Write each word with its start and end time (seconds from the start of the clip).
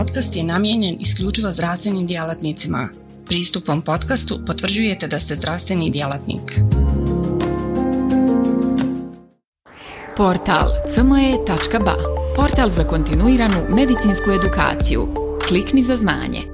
podcast 0.00 0.36
je 0.36 0.44
namijenjen 0.44 0.96
isključivo 1.00 1.52
zdravstvenim 1.52 2.06
djelatnicima. 2.06 2.88
Pristupom 3.26 3.82
podcastu 3.82 4.38
potvrđujete 4.46 5.06
da 5.08 5.18
ste 5.18 5.36
zdravstveni 5.36 5.90
djelatnik. 5.90 6.60
Portal 10.16 10.68
cme.ba 10.94 11.96
Portal 12.36 12.70
za 12.70 12.84
kontinuiranu 12.84 13.66
medicinsku 13.68 14.30
edukaciju. 14.30 15.08
Klikni 15.48 15.82
za 15.82 15.96
znanje. 15.96 16.49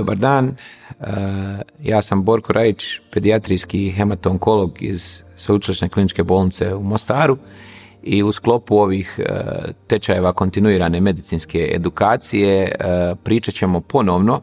Dobar 0.00 0.16
dan, 0.16 0.48
e, 0.48 1.04
ja 1.82 2.02
sam 2.02 2.24
Borko 2.24 2.52
Rajić, 2.52 3.00
pedijatrijski 3.10 3.90
hematonkolog 3.90 4.82
iz 4.82 5.22
Sveučilišne 5.36 5.88
kliničke 5.88 6.22
bolnice 6.22 6.74
u 6.74 6.82
Mostaru 6.82 7.36
i 8.02 8.22
u 8.22 8.32
sklopu 8.32 8.76
ovih 8.76 9.18
e, 9.18 9.24
tečajeva 9.86 10.32
kontinuirane 10.32 11.00
medicinske 11.00 11.70
edukacije 11.74 12.62
e, 12.62 12.70
pričat 13.24 13.54
ćemo 13.54 13.80
ponovno 13.80 14.42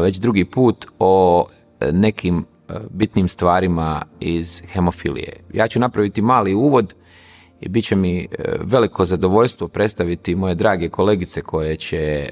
već 0.00 0.16
drugi 0.16 0.44
put 0.44 0.86
o 0.98 1.46
nekim 1.92 2.44
bitnim 2.90 3.28
stvarima 3.28 4.02
iz 4.20 4.62
hemofilije. 4.72 5.32
Ja 5.52 5.68
ću 5.68 5.80
napraviti 5.80 6.22
mali 6.22 6.54
uvod 6.54 6.94
i 7.60 7.68
bit 7.68 7.84
će 7.84 7.96
mi 7.96 8.28
veliko 8.60 9.04
zadovoljstvo 9.04 9.68
predstaviti 9.68 10.34
moje 10.34 10.54
drage 10.54 10.88
kolegice 10.88 11.40
koje 11.42 11.76
će 11.76 12.28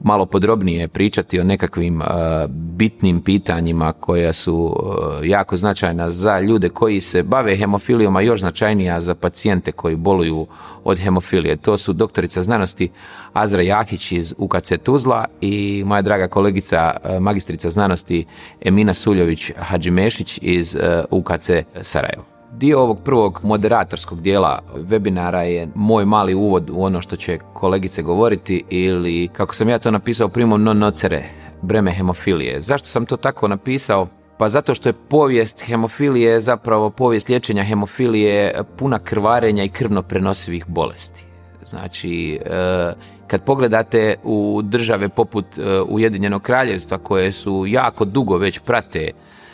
malo 0.00 0.26
podrobnije 0.26 0.88
pričati 0.88 1.40
o 1.40 1.44
nekakvim 1.44 2.00
uh, 2.00 2.06
bitnim 2.48 3.20
pitanjima 3.22 3.92
koja 3.92 4.32
su 4.32 4.54
uh, 4.56 5.28
jako 5.28 5.56
značajna 5.56 6.10
za 6.10 6.40
ljude 6.40 6.68
koji 6.68 7.00
se 7.00 7.22
bave 7.22 7.56
hemofilijom, 7.56 8.16
a 8.16 8.20
još 8.20 8.40
značajnija 8.40 9.00
za 9.00 9.14
pacijente 9.14 9.72
koji 9.72 9.96
boluju 9.96 10.46
od 10.84 10.98
hemofilije. 10.98 11.56
To 11.56 11.78
su 11.78 11.92
doktorica 11.92 12.42
znanosti 12.42 12.90
Azra 13.32 13.62
Jahić 13.62 14.12
iz 14.12 14.34
UKC 14.38 14.72
Tuzla 14.82 15.24
i 15.40 15.82
moja 15.86 16.02
draga 16.02 16.28
kolegica 16.28 16.92
uh, 17.04 17.20
magistrica 17.20 17.70
znanosti 17.70 18.24
Emina 18.60 18.94
Suljović 18.94 19.50
Hadžimešić 19.56 20.38
iz 20.42 20.76
UKC 21.10 21.50
Sarajevo. 21.82 22.29
Dio 22.60 22.80
ovog 22.80 22.98
prvog 23.04 23.40
moderatorskog 23.42 24.20
dijela 24.20 24.58
webinara 24.74 25.40
je 25.40 25.68
moj 25.74 26.04
mali 26.04 26.34
uvod 26.34 26.70
u 26.70 26.82
ono 26.84 27.00
što 27.00 27.16
će 27.16 27.38
kolegice 27.52 28.02
govoriti 28.02 28.64
ili 28.70 29.28
kako 29.32 29.54
sam 29.54 29.68
ja 29.68 29.78
to 29.78 29.90
napisao 29.90 30.28
primom 30.28 30.62
non 30.62 30.78
nocere, 30.78 31.22
breme 31.62 31.90
hemofilije. 31.90 32.60
Zašto 32.60 32.88
sam 32.88 33.06
to 33.06 33.16
tako 33.16 33.48
napisao? 33.48 34.08
Pa 34.38 34.48
zato 34.48 34.74
što 34.74 34.88
je 34.88 34.92
povijest 34.92 35.64
hemofilije 35.66 36.40
zapravo 36.40 36.90
povijest 36.90 37.28
liječenja 37.28 37.64
hemofilije 37.64 38.52
puna 38.76 38.98
krvarenja 38.98 39.64
i 39.64 39.68
krvno 39.68 40.02
prenosivih 40.02 40.64
bolesti. 40.66 41.24
Znači, 41.64 42.40
e, 42.44 42.92
kad 43.26 43.44
pogledate 43.44 44.14
u 44.24 44.60
države 44.64 45.08
poput 45.08 45.58
e, 45.58 45.80
Ujedinjenog 45.88 46.42
kraljevstva 46.42 46.98
koje 46.98 47.32
su 47.32 47.64
jako 47.68 48.04
dugo 48.04 48.36
već 48.36 48.58
prate 48.58 49.10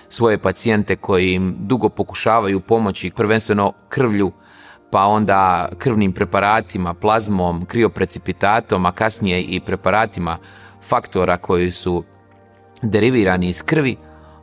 svoje 0.08 0.38
pacijente 0.38 0.96
koji 0.96 1.32
im 1.32 1.56
dugo 1.58 1.88
pokušavaju 1.88 2.60
pomoći 2.60 3.10
prvenstveno 3.10 3.72
krvlju 3.88 4.32
pa 4.90 5.06
onda 5.06 5.68
krvnim 5.78 6.12
preparatima, 6.12 6.94
plazmom, 6.94 7.64
krioprecipitatom, 7.66 8.86
a 8.86 8.92
kasnije 8.92 9.42
i 9.42 9.60
preparatima 9.60 10.38
faktora 10.82 11.36
koji 11.36 11.70
su 11.70 12.04
derivirani 12.82 13.48
iz 13.48 13.62
krvi, 13.62 13.96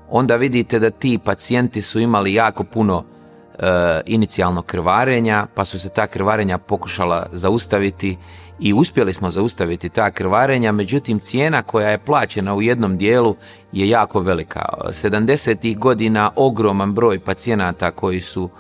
onda 0.10 0.36
vidite 0.36 0.80
da 0.80 0.90
ti 0.90 1.20
pacijenti 1.26 1.82
su 1.82 2.00
imali 2.00 2.34
jako 2.34 2.64
puno 2.64 3.04
e, 3.04 4.02
inicijalnog 4.06 4.66
krvarenja, 4.66 5.48
pa 5.56 5.66
su 5.66 5.80
se 5.80 5.90
ta 5.90 6.08
krvarenja 6.08 6.58
pokušala 6.58 7.26
zaustaviti 7.32 8.18
i 8.60 8.74
uspjeli 8.74 9.14
smo 9.14 9.32
zaustaviti 9.32 9.90
ta 9.90 10.12
krvarenja, 10.12 10.72
međutim 10.72 11.20
cijena 11.20 11.62
koja 11.62 11.90
je 11.90 11.98
plaćena 11.98 12.56
u 12.56 12.62
jednom 12.62 12.98
dijelu 12.98 13.36
je 13.72 13.90
jako 13.90 14.20
velika. 14.20 14.62
70. 14.88 15.78
godina 15.78 16.32
ogroman 16.36 16.94
broj 16.94 17.20
pacijenata 17.20 17.92
koji 17.92 18.22
su 18.22 18.44
uh, 18.44 18.52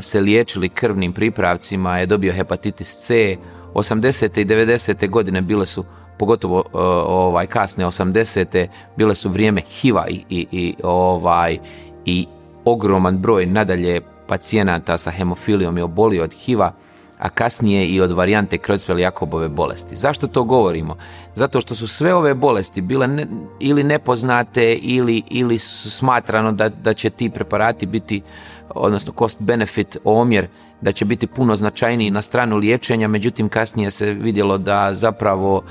se 0.00 0.20
liječili 0.20 0.68
krvnim 0.68 1.12
pripravcima 1.12 1.98
je 1.98 2.06
dobio 2.06 2.32
hepatitis 2.32 2.96
C, 2.96 3.36
80. 3.74 4.40
i 4.40 4.44
90. 4.44 5.10
godine 5.10 5.42
bile 5.42 5.66
su 5.66 5.84
pogotovo 6.18 6.58
uh, 6.58 6.80
ovaj 7.06 7.46
kasne 7.46 7.86
80. 7.86 8.66
bile 8.96 9.14
su 9.14 9.30
vrijeme 9.30 9.60
HIV-a 9.60 10.08
i, 10.08 10.24
i, 10.28 10.46
i, 10.52 10.74
ovaj, 10.82 11.58
i 12.04 12.26
ogroman 12.64 13.18
broj 13.18 13.46
nadalje 13.46 14.00
pacijenata 14.26 14.98
sa 14.98 15.10
hemofilijom 15.10 15.76
je 15.76 15.84
obolio 15.84 16.24
od 16.24 16.34
HIV-a 16.34 16.72
a 17.18 17.28
kasnije 17.28 17.86
i 17.86 18.00
od 18.00 18.12
varijante 18.12 18.58
Creutzfeldt-Jakobove 18.58 19.48
bolesti. 19.48 19.96
Zašto 19.96 20.26
to 20.26 20.44
govorimo? 20.44 20.96
Zato 21.34 21.60
što 21.60 21.74
su 21.74 21.86
sve 21.86 22.14
ove 22.14 22.34
bolesti 22.34 22.80
bile 22.80 23.06
ne, 23.06 23.26
ili 23.60 23.82
nepoznate 23.82 24.74
ili, 24.74 25.22
ili 25.30 25.58
smatrano 25.58 26.52
da, 26.52 26.68
da 26.68 26.94
će 26.94 27.10
ti 27.10 27.30
preparati 27.30 27.86
biti, 27.86 28.22
odnosno 28.68 29.12
cost 29.18 29.42
benefit 29.42 29.96
omjer, 30.04 30.48
da 30.80 30.92
će 30.92 31.04
biti 31.04 31.26
puno 31.26 31.56
značajniji 31.56 32.10
na 32.10 32.22
stranu 32.22 32.56
liječenja, 32.56 33.08
međutim 33.08 33.48
kasnije 33.48 33.90
se 33.90 34.12
vidjelo 34.12 34.58
da 34.58 34.94
zapravo 34.94 35.62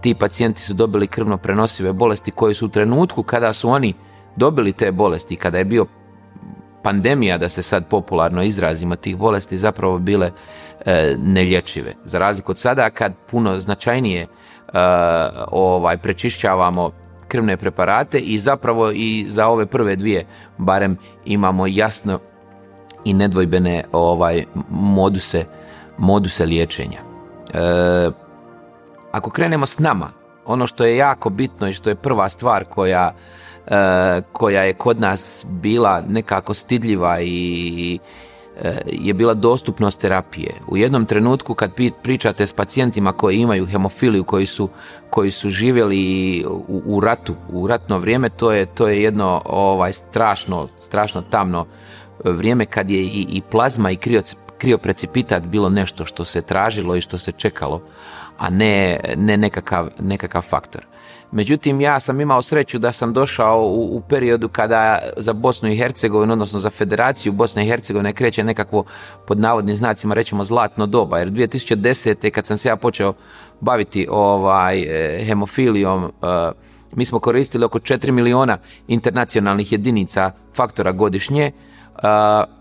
ti 0.00 0.14
pacijenti 0.14 0.62
su 0.62 0.74
dobili 0.74 1.06
krvno 1.06 1.36
prenosive 1.36 1.92
bolesti 1.92 2.30
koje 2.30 2.54
su 2.54 2.66
u 2.66 2.68
trenutku 2.68 3.22
kada 3.22 3.52
su 3.52 3.68
oni 3.68 3.94
dobili 4.36 4.72
te 4.72 4.92
bolesti, 4.92 5.36
kada 5.36 5.58
je 5.58 5.64
bio 5.64 5.86
pandemija, 6.82 7.38
da 7.38 7.48
se 7.48 7.62
sad 7.62 7.86
popularno 7.86 8.42
izrazimo, 8.42 8.96
tih 8.96 9.16
bolesti 9.16 9.58
zapravo 9.58 9.98
bile 9.98 10.30
e, 10.86 11.14
nelječive. 11.18 11.94
Za 12.04 12.18
razliku 12.18 12.52
od 12.52 12.58
sada 12.58 12.90
kad 12.90 13.12
puno 13.30 13.60
značajnije 13.60 14.22
e, 14.22 14.28
ovaj 15.50 15.96
prečišćavamo 15.98 16.90
krvne 17.28 17.56
preparate 17.56 18.18
i 18.18 18.38
zapravo 18.38 18.90
i 18.90 19.26
za 19.28 19.48
ove 19.48 19.66
prve 19.66 19.96
dvije 19.96 20.26
barem 20.58 20.96
imamo 21.24 21.66
jasno 21.66 22.18
i 23.04 23.14
nedvojbene 23.14 23.84
ovaj 23.92 24.44
moduse 24.70 25.44
moduse 25.98 26.46
liječenja. 26.46 26.98
E, 27.54 28.10
ako 29.12 29.30
krenemo 29.30 29.66
s 29.66 29.78
nama, 29.78 30.10
ono 30.46 30.66
što 30.66 30.84
je 30.84 30.96
jako 30.96 31.30
bitno 31.30 31.68
i 31.68 31.72
što 31.72 31.88
je 31.90 31.94
prva 31.94 32.28
stvar 32.28 32.64
koja 32.64 33.14
koja 34.32 34.62
je 34.62 34.72
kod 34.72 35.00
nas 35.00 35.46
bila 35.48 36.02
nekako 36.08 36.54
stidljiva 36.54 37.20
i 37.20 37.98
e, 38.62 38.80
je 38.86 39.14
bila 39.14 39.34
dostupnost 39.34 40.00
terapije. 40.00 40.52
U 40.68 40.76
jednom 40.76 41.06
trenutku 41.06 41.54
kad 41.54 41.74
pričate 42.02 42.46
s 42.46 42.52
pacijentima 42.52 43.12
koji 43.12 43.36
imaju 43.36 43.66
hemofiliju, 43.66 44.24
koji 44.24 44.46
su, 44.46 44.68
koji 45.10 45.30
su 45.30 45.50
živjeli 45.50 46.44
u, 46.48 46.82
u 46.86 47.00
ratu, 47.00 47.34
u 47.48 47.66
ratno 47.66 47.98
vrijeme, 47.98 48.28
to 48.28 48.52
je, 48.52 48.66
to 48.66 48.88
je 48.88 49.02
jedno 49.02 49.42
ovaj 49.44 49.92
strašno, 49.92 50.68
strašno 50.78 51.22
tamno 51.22 51.66
vrijeme 52.24 52.66
kad 52.66 52.90
je 52.90 53.02
i, 53.02 53.26
i 53.28 53.42
plazma 53.50 53.90
i 53.90 53.98
krioprecipitat 54.58 55.42
bilo 55.42 55.68
nešto 55.68 56.04
što 56.04 56.24
se 56.24 56.42
tražilo 56.42 56.96
i 56.96 57.00
što 57.00 57.18
se 57.18 57.32
čekalo, 57.32 57.82
a 58.38 58.50
ne, 58.50 59.00
ne 59.16 59.36
nekakav, 59.36 59.88
nekakav 59.98 60.42
faktor. 60.42 60.89
Međutim, 61.32 61.80
ja 61.80 62.00
sam 62.00 62.20
imao 62.20 62.42
sreću 62.42 62.78
da 62.78 62.92
sam 62.92 63.12
došao 63.12 63.62
u, 63.62 63.96
u 63.96 64.00
periodu 64.08 64.48
kada 64.48 64.98
za 65.16 65.32
Bosnu 65.32 65.68
i 65.68 65.76
Hercegovinu, 65.76 66.32
odnosno 66.32 66.58
za 66.58 66.70
Federaciju 66.70 67.32
Bosne 67.32 67.64
i 67.64 67.68
Hercegovine 67.68 68.12
kreće 68.12 68.44
nekakvo 68.44 68.84
pod 69.26 69.38
navodnim 69.40 69.76
znacima 69.76 70.14
rećemo 70.14 70.44
zlatno 70.44 70.86
doba, 70.86 71.18
jer 71.18 71.30
2010. 71.30 72.30
kad 72.30 72.46
sam 72.46 72.58
se 72.58 72.68
ja 72.68 72.76
počeo 72.76 73.12
baviti 73.60 74.06
ovaj 74.10 74.82
e, 74.82 75.24
hemofilijom, 75.24 76.04
e, 76.04 76.10
mi 76.94 77.04
smo 77.04 77.18
koristili 77.18 77.64
oko 77.64 77.78
4 77.78 78.10
miliona 78.10 78.58
internacionalnih 78.88 79.72
jedinica 79.72 80.30
faktora 80.54 80.92
godišnje, 80.92 81.44
e, 81.44 81.52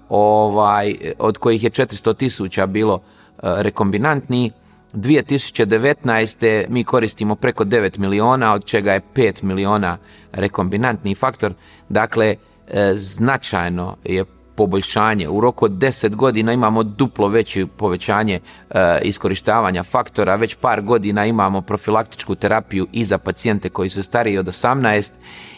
ovaj, 0.10 0.96
od 1.20 1.38
kojih 1.38 1.64
je 1.64 1.70
400 1.70 2.16
tisuća 2.18 2.66
bilo 2.66 3.02
rekombinantni, 3.44 4.52
2019. 4.94 6.66
mi 6.70 6.84
koristimo 6.84 7.36
preko 7.36 7.66
9 7.66 7.98
miliona, 8.00 8.54
od 8.54 8.66
čega 8.66 8.94
je 8.94 9.02
5 9.16 9.44
miliona 9.44 9.98
rekombinantni 10.32 11.16
faktor. 11.16 11.54
Dakle, 11.90 12.36
e, 12.68 12.94
značajno 12.96 13.96
je 14.04 14.26
poboljšanje. 14.60 15.30
U 15.30 15.42
roku 15.42 15.66
od 15.66 15.72
10 15.72 16.16
godina 16.16 16.54
imamo 16.54 16.84
duplo 16.84 17.28
veće 17.28 17.66
povećanje 17.68 18.40
e, 18.40 19.00
iskorištavanja 19.04 19.84
faktora, 19.84 20.36
već 20.36 20.56
par 20.56 20.82
godina 20.82 21.26
imamo 21.26 21.62
profilaktičku 21.62 22.36
terapiju 22.36 22.88
i 22.92 23.06
za 23.06 23.18
pacijente 23.18 23.70
koji 23.70 23.90
su 23.90 24.04
stariji 24.04 24.38
od 24.38 24.48
18 24.48 25.12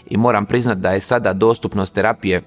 i 0.09 0.17
moram 0.17 0.45
priznati 0.45 0.81
da 0.81 0.91
je 0.91 0.99
sada 0.99 1.33
dostupnost 1.33 1.93
terapije 1.93 2.41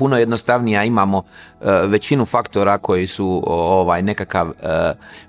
puno 0.00 0.18
jednostavnija 0.18 0.84
imamo 0.84 1.22
e, 1.22 1.64
većinu 1.86 2.24
faktora 2.24 2.78
koji 2.78 3.06
su 3.06 3.42
ovaj 3.46 4.02
nekakav 4.02 4.48
e, 4.48 4.54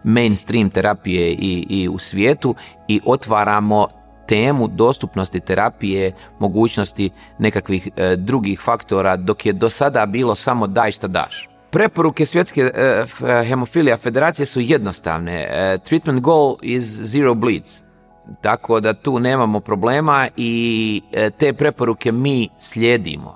mainstream 0.03 0.69
terapije 0.69 1.31
i, 1.31 1.65
i 1.69 1.89
u 1.89 1.99
svijetu 1.99 2.55
i 2.87 3.01
otvaramo 3.05 3.87
temu 4.27 4.67
dostupnosti 4.67 5.39
terapije, 5.39 6.11
mogućnosti 6.39 7.09
nekakvih 7.39 7.89
e, 7.97 8.15
drugih 8.15 8.61
faktora, 8.61 9.15
dok 9.15 9.45
je 9.45 9.53
do 9.53 9.69
sada 9.69 10.05
bilo 10.05 10.35
samo 10.35 10.67
daj 10.67 10.91
šta 10.91 11.07
daš. 11.07 11.49
Preporuke 11.71 12.25
svjetske 12.25 12.61
e, 12.61 13.03
hemofilija 13.45 13.97
federacije 13.97 14.45
su 14.45 14.59
jednostavne. 14.59 15.47
treatment 15.83 16.21
goal 16.21 16.55
is 16.61 16.85
zero 16.85 17.33
bleeds. 17.33 17.83
Tako 18.41 18.79
da 18.79 18.93
tu 18.93 19.19
nemamo 19.19 19.59
problema 19.59 20.27
i 20.37 21.01
te 21.37 21.53
preporuke 21.53 22.11
mi 22.11 22.49
slijedimo 22.59 23.35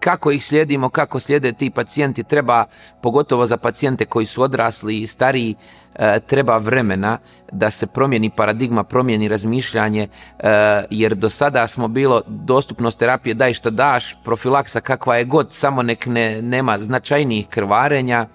kako 0.00 0.30
ih 0.30 0.44
slijedimo, 0.44 0.88
kako 0.88 1.20
slijede 1.20 1.52
ti 1.52 1.70
pacijenti, 1.70 2.24
treba, 2.24 2.64
pogotovo 3.00 3.46
za 3.46 3.56
pacijente 3.56 4.04
koji 4.04 4.26
su 4.26 4.42
odrasli 4.42 5.00
i 5.00 5.06
stariji, 5.06 5.54
e, 5.94 6.20
treba 6.20 6.56
vremena 6.56 7.18
da 7.52 7.70
se 7.70 7.86
promijeni 7.86 8.30
paradigma, 8.30 8.84
promijeni 8.84 9.28
razmišljanje, 9.28 10.08
e, 10.38 10.48
jer 10.90 11.14
do 11.14 11.30
sada 11.30 11.68
smo 11.68 11.88
bilo 11.88 12.22
dostupnost 12.26 12.98
terapije 12.98 13.34
daj 13.34 13.54
što 13.54 13.70
daš, 13.70 14.16
profilaksa 14.24 14.80
kakva 14.80 15.16
je 15.16 15.24
god, 15.24 15.52
samo 15.52 15.82
nek 15.82 16.06
ne, 16.06 16.42
nema 16.42 16.78
značajnijih 16.78 17.46
krvarenja, 17.48 18.26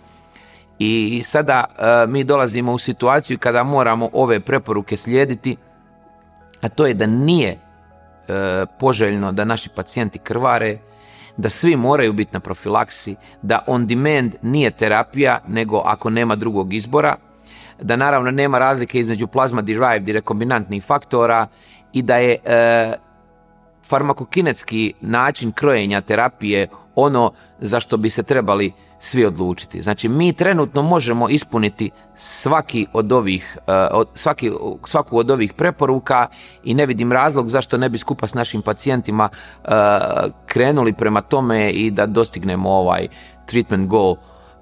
i 0.79 1.21
sada 1.25 1.65
e, 1.65 2.07
mi 2.07 2.23
dolazimo 2.23 2.73
u 2.73 2.79
situaciju 2.79 3.37
kada 3.39 3.63
moramo 3.63 4.09
ove 4.13 4.39
preporuke 4.39 4.97
slijediti, 4.97 5.57
a 6.61 6.69
to 6.69 6.85
je 6.85 6.93
da 6.93 7.05
nije 7.05 7.59
poželjno 8.79 9.31
da 9.31 9.45
naši 9.45 9.69
pacijenti 9.75 10.19
krvare, 10.19 10.77
da 11.37 11.49
svi 11.49 11.75
moraju 11.75 12.13
biti 12.13 12.33
na 12.33 12.39
profilaksi, 12.39 13.15
da 13.41 13.63
on 13.67 13.87
demand 13.87 14.35
nije 14.41 14.71
terapija, 14.71 15.39
nego 15.47 15.81
ako 15.85 16.09
nema 16.09 16.35
drugog 16.35 16.73
izbora, 16.73 17.15
da 17.81 17.95
naravno 17.95 18.31
nema 18.31 18.59
razlike 18.59 18.99
između 18.99 19.27
plasma 19.27 19.61
derived 19.61 20.07
i 20.07 20.13
rekombinantnih 20.13 20.83
faktora 20.83 21.47
i 21.93 22.01
da 22.01 22.17
je 22.17 22.37
e, 22.45 22.93
farmakokinetski 23.83 24.93
način 25.01 25.51
krojenja 25.51 26.01
terapije 26.01 26.67
ono 26.95 27.31
za 27.59 27.79
što 27.79 27.97
bi 27.97 28.09
se 28.09 28.23
trebali 28.23 28.71
svi 28.99 29.25
odlučiti. 29.25 29.81
Znači 29.81 30.09
mi 30.09 30.33
trenutno 30.33 30.81
možemo 30.81 31.29
ispuniti 31.29 31.89
svaki 32.15 32.87
od 32.93 33.11
ovih, 33.11 33.57
e, 33.67 33.71
svaki, 34.13 34.51
svaku 34.85 35.17
od 35.17 35.31
ovih 35.31 35.53
preporuka 35.53 36.27
i 36.63 36.73
ne 36.73 36.85
vidim 36.85 37.11
razlog 37.11 37.49
zašto 37.49 37.77
ne 37.77 37.89
bi 37.89 37.97
skupa 37.97 38.27
s 38.27 38.33
našim 38.33 38.61
pacijentima 38.61 39.29
e, 39.29 39.67
krenuli 40.45 40.93
prema 40.93 41.21
tome 41.21 41.71
i 41.71 41.91
da 41.91 42.05
dostignemo 42.05 42.69
ovaj 42.69 43.07
treatment 43.45 43.87
goal 43.87 44.15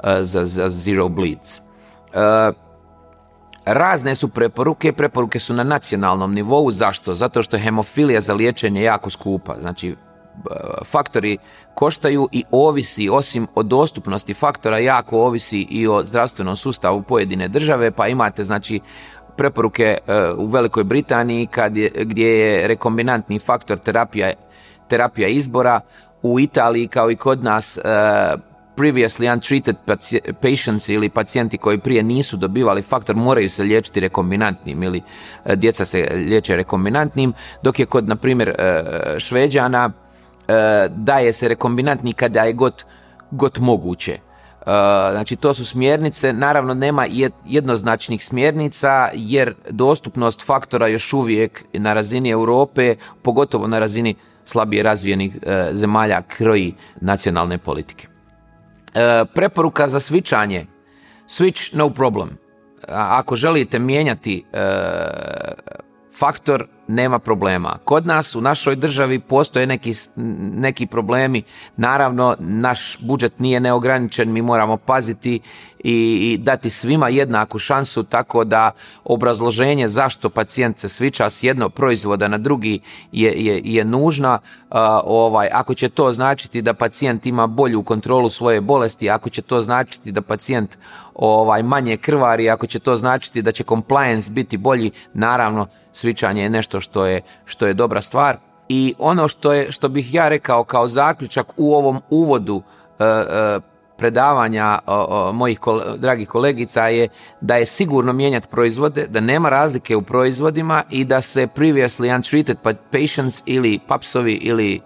e, 0.03 0.23
za, 0.23 0.45
za 0.45 0.69
zero 0.69 1.09
bleeds. 1.09 1.61
Razne 3.71 4.15
su 4.15 4.27
preporuke, 4.27 4.93
preporuke 4.93 5.39
su 5.39 5.53
na 5.53 5.63
nacionalnom 5.63 6.33
nivou, 6.33 6.71
zašto? 6.71 7.15
Zato 7.15 7.43
što 7.43 7.55
je 7.55 7.61
hemofilija 7.61 8.21
za 8.21 8.33
liječenje 8.33 8.81
jako 8.81 9.09
skupa, 9.09 9.55
znači 9.61 9.95
faktori 10.85 11.37
koštaju 11.73 12.27
i 12.31 12.43
ovisi, 12.51 13.09
osim 13.09 13.47
o 13.55 13.63
dostupnosti 13.63 14.33
faktora, 14.33 14.77
jako 14.77 15.21
ovisi 15.21 15.67
i 15.69 15.87
o 15.87 16.05
zdravstvenom 16.05 16.55
sustavu 16.55 17.01
pojedine 17.01 17.47
države, 17.47 17.91
pa 17.91 18.07
imate 18.07 18.43
znači 18.43 18.79
preporuke 19.37 19.97
e, 20.07 20.31
u 20.37 20.45
Velikoj 20.45 20.83
Britaniji 20.83 21.47
kad 21.47 21.77
je, 21.77 21.91
gdje 21.95 22.27
je 22.27 22.67
rekombinantni 22.67 23.39
faktor 23.39 23.77
terapija, 23.77 24.31
terapija 24.87 25.27
izbora, 25.27 25.81
u 26.21 26.39
Italiji 26.39 26.87
kao 26.87 27.11
i 27.11 27.15
kod 27.15 27.43
nas 27.43 27.77
e, 27.77 27.81
previously 28.79 29.33
untreated 29.33 29.75
patients 30.41 30.89
ili 30.89 31.09
pacijenti 31.09 31.57
koji 31.57 31.77
prije 31.77 32.03
nisu 32.03 32.37
dobivali 32.37 32.81
faktor 32.81 33.15
moraju 33.15 33.49
se 33.49 33.63
liječiti 33.63 33.99
rekombinantnim 33.99 34.83
ili 34.83 35.01
e, 35.45 35.55
djeca 35.55 35.85
se 35.85 36.09
liječe 36.15 36.55
rekombinantnim, 36.55 37.33
dok 37.63 37.79
je 37.79 37.85
kod, 37.85 38.07
na 38.07 38.15
primjer, 38.15 38.55
Šveđana 39.17 39.91
E, 40.49 40.89
daje 40.95 41.33
se 41.33 41.47
rekombinantni 41.47 42.13
kada 42.13 42.43
je 42.43 42.53
god, 42.53 42.83
god 43.31 43.59
moguće. 43.59 44.11
E, 44.11 44.19
znači 45.11 45.35
to 45.35 45.53
su 45.53 45.65
smjernice, 45.65 46.33
naravno 46.33 46.73
nema 46.73 47.05
jednoznačnih 47.45 48.25
smjernica 48.25 49.09
jer 49.13 49.53
dostupnost 49.69 50.45
faktora 50.45 50.87
još 50.87 51.13
uvijek 51.13 51.63
na 51.73 51.93
razini 51.93 52.29
Europe, 52.29 52.95
pogotovo 53.21 53.67
na 53.67 53.79
razini 53.79 54.15
slabije 54.45 54.83
razvijenih 54.83 55.37
e, 55.41 55.69
zemalja 55.73 56.21
kroji 56.21 56.73
nacionalne 57.01 57.57
politike. 57.57 58.07
Preporuka 59.33 59.87
za 59.87 59.99
svičanje, 59.99 60.65
switch 61.27 61.75
no 61.77 61.89
problem. 61.89 62.37
Ako 62.87 63.35
želite 63.35 63.79
mijenjati 63.79 64.45
faktor 66.19 66.67
nema 66.89 67.19
problema. 67.19 67.77
Kod 67.83 68.05
nas 68.05 68.35
u 68.35 68.41
našoj 68.41 68.75
državi 68.75 69.19
postoje 69.19 69.67
neki, 69.67 69.93
neki 70.55 70.85
problemi. 70.85 71.43
Naravno, 71.77 72.35
naš 72.39 72.97
budžet 72.99 73.39
nije 73.39 73.59
neograničen, 73.59 74.31
mi 74.31 74.41
moramo 74.41 74.77
paziti 74.77 75.39
i, 75.83 76.37
dati 76.41 76.69
svima 76.69 77.09
jednaku 77.09 77.59
šansu 77.59 78.03
tako 78.03 78.43
da 78.43 78.71
obrazloženje 79.03 79.87
zašto 79.87 80.29
pacijent 80.29 80.77
se 80.77 80.89
sviča 80.89 81.29
s 81.29 81.43
jednog 81.43 81.73
proizvoda 81.73 82.27
na 82.27 82.37
drugi 82.37 82.79
je, 83.11 83.33
je, 83.37 83.61
je 83.63 83.85
nužna. 83.85 84.39
ovaj, 85.03 85.49
ako 85.53 85.73
će 85.73 85.89
to 85.89 86.13
značiti 86.13 86.61
da 86.61 86.73
pacijent 86.73 87.25
ima 87.25 87.47
bolju 87.47 87.83
kontrolu 87.83 88.29
svoje 88.29 88.61
bolesti, 88.61 89.09
ako 89.09 89.29
će 89.29 89.41
to 89.41 89.61
značiti 89.61 90.11
da 90.11 90.21
pacijent 90.21 90.77
ovaj 91.15 91.63
manje 91.63 91.97
krvari, 91.97 92.49
ako 92.49 92.67
će 92.67 92.79
to 92.79 92.97
značiti 92.97 93.41
da 93.41 93.51
će 93.51 93.63
compliance 93.63 94.31
biti 94.31 94.57
bolji, 94.57 94.91
naravno 95.13 95.67
svičanje 95.93 96.43
je 96.43 96.49
nešto 96.49 96.78
što 96.79 97.05
je, 97.05 97.21
što 97.45 97.67
je 97.67 97.73
dobra 97.73 98.01
stvar. 98.01 98.37
I 98.69 98.93
ono 98.99 99.27
što, 99.27 99.53
je, 99.53 99.71
što 99.71 99.89
bih 99.89 100.13
ja 100.13 100.29
rekao 100.29 100.63
kao 100.63 100.87
zaključak 100.87 101.47
u 101.57 101.73
ovom 101.73 102.01
uvodu 102.09 102.61
e, 102.99 103.03
e, 103.05 103.59
predavanja 103.97 104.79
mojih 105.33 105.59
dragih 105.97 106.27
kolegica 106.27 106.87
je 106.87 107.07
da 107.41 107.55
je 107.55 107.65
sigurno 107.65 108.13
mijenjati 108.13 108.47
proizvode, 108.47 109.07
da 109.07 109.19
nema 109.19 109.49
razlike 109.49 109.95
u 109.95 110.01
proizvodima 110.01 110.83
i 110.89 111.05
da 111.05 111.21
se 111.21 111.47
previously 111.55 112.15
untreated 112.15 112.57
pa, 112.63 112.73
patients 112.91 113.43
ili 113.45 113.79
papsovi 113.87 114.33
ili 114.33 114.81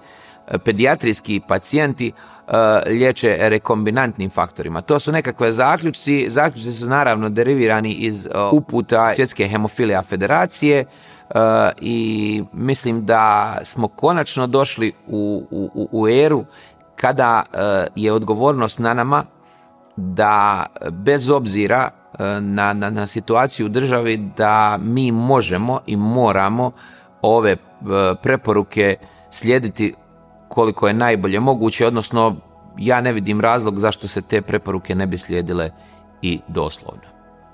e, 0.48 0.57
pedijatrijski 0.57 1.42
pacijenti 1.48 2.12
liječe 2.88 3.38
rekombinantnim 3.40 4.30
faktorima. 4.30 4.81
To 4.81 5.00
su 5.00 5.12
nekakve 5.12 5.51
zaključci. 5.51 6.25
Zaključci 6.30 6.72
su 6.72 6.88
naravno 6.88 7.30
derivirani 7.30 7.94
iz 7.94 8.28
uputa 8.51 9.10
Svjetske 9.16 9.48
hemofilija 9.48 10.01
federacije 10.01 10.86
i 11.81 12.44
mislim 12.53 13.06
da 13.06 13.57
smo 13.63 13.88
konačno 13.88 14.47
došli 14.47 14.91
u, 15.07 15.44
u, 15.51 15.88
u 15.91 16.07
eru 16.07 16.45
kada 16.95 17.44
je 17.95 18.13
odgovornost 18.13 18.80
na 18.80 18.94
nama 18.94 19.23
da 19.95 20.66
bez 20.92 21.30
obzira 21.30 21.90
na, 22.42 22.73
na, 22.73 22.90
na 22.90 23.07
situaciju 23.07 23.66
u 23.66 23.69
državi 23.69 24.18
da 24.18 24.78
mi 24.81 25.11
možemo 25.11 25.80
i 25.85 25.97
moramo 25.97 26.71
ove 27.21 27.56
preporuke 28.21 28.95
slijediti 29.31 29.94
koliko 30.47 30.87
je 30.87 30.94
najbolje 30.94 31.40
moguće, 31.40 31.87
odnosno 31.87 32.35
ja 32.78 33.02
ne 33.02 33.13
vidim 33.13 33.42
razlog 33.42 33.80
zašto 33.80 34.07
se 34.07 34.21
te 34.21 34.42
preporuke 34.42 34.95
ne 34.95 35.07
bi 35.07 35.18
slijedile 35.18 35.69
i 36.21 36.40
doslovno. 36.47 37.13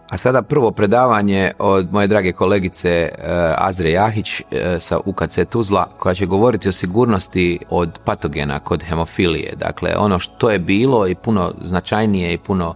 A 0.09 0.17
sada 0.17 0.41
prvo 0.41 0.71
predavanje 0.71 1.51
od 1.59 1.93
moje 1.93 2.07
drage 2.07 2.31
kolegice 2.31 2.89
eh, 2.89 3.11
Azre 3.57 3.91
Jahić 3.91 4.41
eh, 4.41 4.79
sa 4.79 4.99
UKC 5.05 5.39
Tuzla 5.49 5.87
koja 5.99 6.15
će 6.15 6.25
govoriti 6.25 6.69
o 6.69 6.71
sigurnosti 6.71 7.59
od 7.69 7.99
patogena 8.05 8.59
kod 8.59 8.83
hemofilije. 8.83 9.53
Dakle, 9.55 9.95
ono 9.97 10.19
što 10.19 10.49
je 10.49 10.59
bilo 10.59 11.07
i 11.07 11.15
puno 11.15 11.53
značajnije 11.61 12.33
i 12.33 12.37
puno 12.37 12.75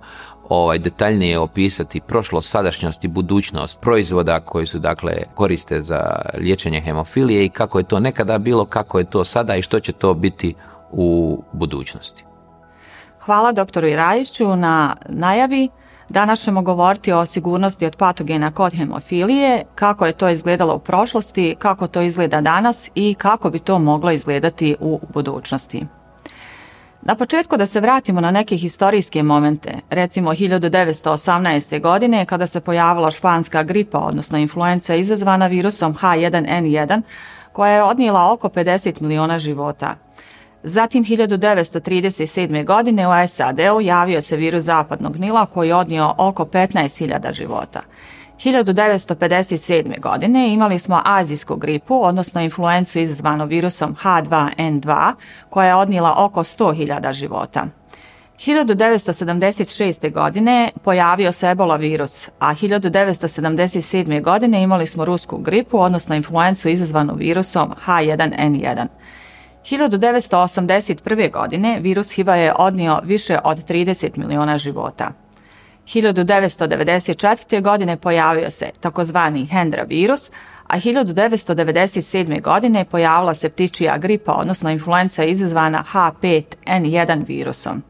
ovaj 0.50 0.80
detaljnije 0.80 1.40
opisati 1.40 2.02
prošlost, 2.02 2.50
sadašnjost 2.50 3.04
i 3.04 3.08
budućnost 3.08 3.80
proizvoda 3.82 4.40
koji 4.40 4.66
su 4.66 4.80
dakle 4.80 5.13
koriste 5.36 5.82
za 5.82 6.22
liječenje 6.38 6.82
hemofilije 6.82 7.46
i 7.46 7.50
kako 7.50 7.78
je 7.78 7.84
to 7.84 8.00
nekada 8.00 8.38
bilo, 8.38 8.66
kako 8.66 9.00
je 9.00 9.06
to 9.06 9.25
sada 9.25 9.56
i 9.56 9.62
što 9.62 9.80
će 9.80 9.92
to 9.92 10.13
biti 10.13 10.56
u 10.92 11.44
budućnosti. 11.54 12.24
Hvala 13.20 13.52
doktoru 13.52 13.88
Irajiću 13.88 14.56
na 14.56 14.96
najavi. 15.10 15.70
Danas 16.10 16.39
ćemo 16.39 16.62
govoriti 16.62 17.12
o 17.12 17.25
sigurnosti 17.25 17.86
od 17.86 17.95
patogena 17.95 18.51
kod 18.51 18.74
hemofilije, 18.74 19.63
kako 19.75 20.05
je 20.05 20.13
to 20.13 20.29
izgledalo 20.29 20.75
u 20.75 20.79
prošlosti, 20.79 21.55
kako 21.60 21.88
to 21.88 22.01
izgleda 22.01 22.41
danas 22.41 22.89
i 22.95 23.13
kako 23.13 23.50
bi 23.50 23.60
to 23.60 23.79
moglo 23.79 24.12
izgledati 24.12 24.75
u 24.79 25.00
budućnosti. 25.13 25.86
Na 27.01 27.15
početku 27.15 27.57
da 27.57 27.65
se 27.65 27.79
vratimo 27.79 28.22
na 28.22 28.31
neke 28.31 28.57
historijske 28.57 29.24
momente, 29.24 29.72
recimo 29.89 30.31
1918. 30.31 31.81
godine 31.81 32.25
kada 32.25 32.48
se 32.48 32.62
pojavila 32.62 33.12
španska 33.12 33.63
gripa, 33.63 34.00
odnosno 34.00 34.38
influenca 34.38 34.95
izazvana 34.95 35.48
virusom 35.48 35.95
H1N1 35.95 37.01
koja 37.51 37.72
je 37.72 37.83
odnijela 37.83 38.31
oko 38.31 38.50
50 38.50 39.01
miliona 39.01 39.39
života. 39.39 39.95
Zatim 40.63 41.03
1937. 41.03 42.65
godine 42.65 43.08
u 43.08 43.12
SAD-u 43.27 43.82
javio 43.82 44.22
se 44.22 44.38
virus 44.38 44.63
zapadnog 44.63 45.17
Nila 45.17 45.46
koji 45.46 45.67
je 45.67 45.75
odnio 45.75 46.13
oko 46.17 46.46
15.000 46.46 47.34
života. 47.34 47.82
1957. 48.43 50.00
godine 50.00 50.53
imali 50.53 50.79
smo 50.79 51.01
azijsku 51.05 51.55
gripu, 51.55 52.03
odnosno 52.03 52.41
influencu 52.41 53.00
izazvanu 53.00 53.46
virusom 53.46 53.96
H2N2, 54.03 55.13
koja 55.50 55.67
je 55.67 55.75
odnijela 55.75 56.15
oko 56.17 56.43
100.000 56.43 57.13
života. 57.13 57.65
1976. 58.38 60.13
godine 60.13 60.72
pojavio 60.84 61.32
se 61.32 61.50
ebola 61.50 61.75
virus, 61.75 62.29
a 62.39 62.55
1977. 62.55 64.22
godine 64.22 64.63
imali 64.63 64.88
smo 64.88 65.05
rusku 65.05 65.38
gripu, 65.38 65.79
odnosno 65.79 66.15
influencu 66.15 66.70
izazvanu 66.70 67.13
virusom 67.15 67.74
H1N1. 67.86 68.88
1981. 69.63 71.32
godine 71.32 71.79
virus 71.79 72.12
HIV-a 72.12 72.36
je 72.36 72.53
odnio 72.58 73.01
više 73.03 73.39
od 73.43 73.70
30 73.70 74.17
miliona 74.17 74.58
života. 74.58 75.12
1994. 75.86 77.62
godine 77.62 77.98
pojavio 77.98 78.50
se 78.50 78.72
takozvani 78.79 79.46
Hendra 79.46 79.84
virus, 79.84 80.32
a 80.67 80.79
1997. 80.79 82.41
godine 82.41 82.86
pojavila 82.86 83.34
se 83.34 83.50
ptičija 83.50 83.98
gripa, 83.98 84.34
odnosno 84.34 84.70
influenca 84.70 85.24
izazvana 85.24 85.84
H5N1 85.93 87.27
virusom. 87.27 87.84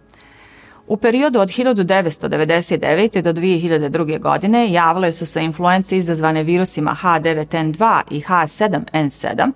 U 0.87 0.97
periodu 0.97 1.39
od 1.39 1.49
1999. 1.49 3.21
do 3.21 3.33
2002. 3.33 4.19
godine 4.19 4.71
javile 4.71 5.11
su 5.11 5.25
se 5.25 5.43
influence 5.43 5.97
izazvane 5.97 6.43
virusima 6.43 6.95
H9N2 7.01 8.01
i 8.11 8.21
H7N7, 8.21 9.51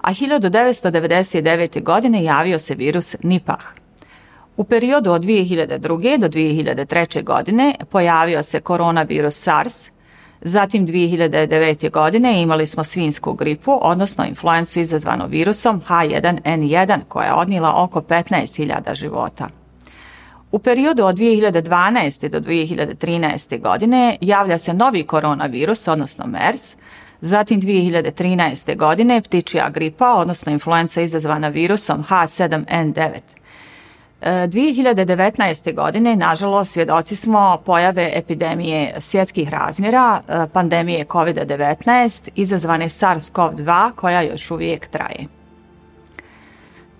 a 0.00 0.12
1999. 0.12 1.82
godine 1.82 2.24
javio 2.24 2.58
se 2.58 2.74
virus 2.74 3.16
Nipah. 3.22 3.64
U 4.56 4.64
periodu 4.64 5.12
od 5.12 5.22
2002. 5.22 6.18
do 6.18 6.28
2003. 6.28 7.24
godine 7.24 7.74
pojavio 7.90 8.42
se 8.42 8.60
koronavirus 8.60 9.34
SARS, 9.34 9.90
zatim 10.40 10.86
2009. 10.86 11.90
godine 11.90 12.42
imali 12.42 12.66
smo 12.66 12.84
svinsku 12.84 13.32
gripu, 13.32 13.78
odnosno 13.82 14.24
influencu 14.24 14.80
izazvanu 14.80 15.26
virusom 15.28 15.80
H1N1 15.88 16.98
koja 17.08 17.26
je 17.26 17.34
odnila 17.34 17.82
oko 17.82 18.00
15.000 18.00 18.94
života. 18.94 19.48
U 20.52 20.58
periodu 20.58 21.04
od 21.04 21.16
2012. 21.16 22.28
do 22.28 22.40
2013. 22.40 23.60
godine 23.60 24.16
javlja 24.20 24.58
se 24.58 24.74
novi 24.74 25.02
koronavirus, 25.02 25.88
odnosno 25.88 26.26
MERS, 26.26 26.76
zatim 27.20 27.60
2013. 27.60 28.76
godine 28.76 29.22
ptičija 29.22 29.70
gripa, 29.70 30.14
odnosno 30.14 30.52
influenca 30.52 31.00
izazvana 31.00 31.48
virusom 31.48 32.04
H7N9. 32.08 33.20
2019. 34.22 35.74
godine, 35.74 36.16
nažalost, 36.16 36.72
svjedoci 36.72 37.16
smo 37.16 37.62
pojave 37.66 38.10
epidemije 38.14 38.94
svjetskih 38.98 39.50
razmjera, 39.50 40.20
e, 40.28 40.46
pandemije 40.52 41.04
COVID-19, 41.04 42.28
izazvane 42.34 42.88
SARS-CoV-2, 42.88 43.92
koja 43.92 44.22
još 44.22 44.50
uvijek 44.50 44.86
traje. 44.86 45.39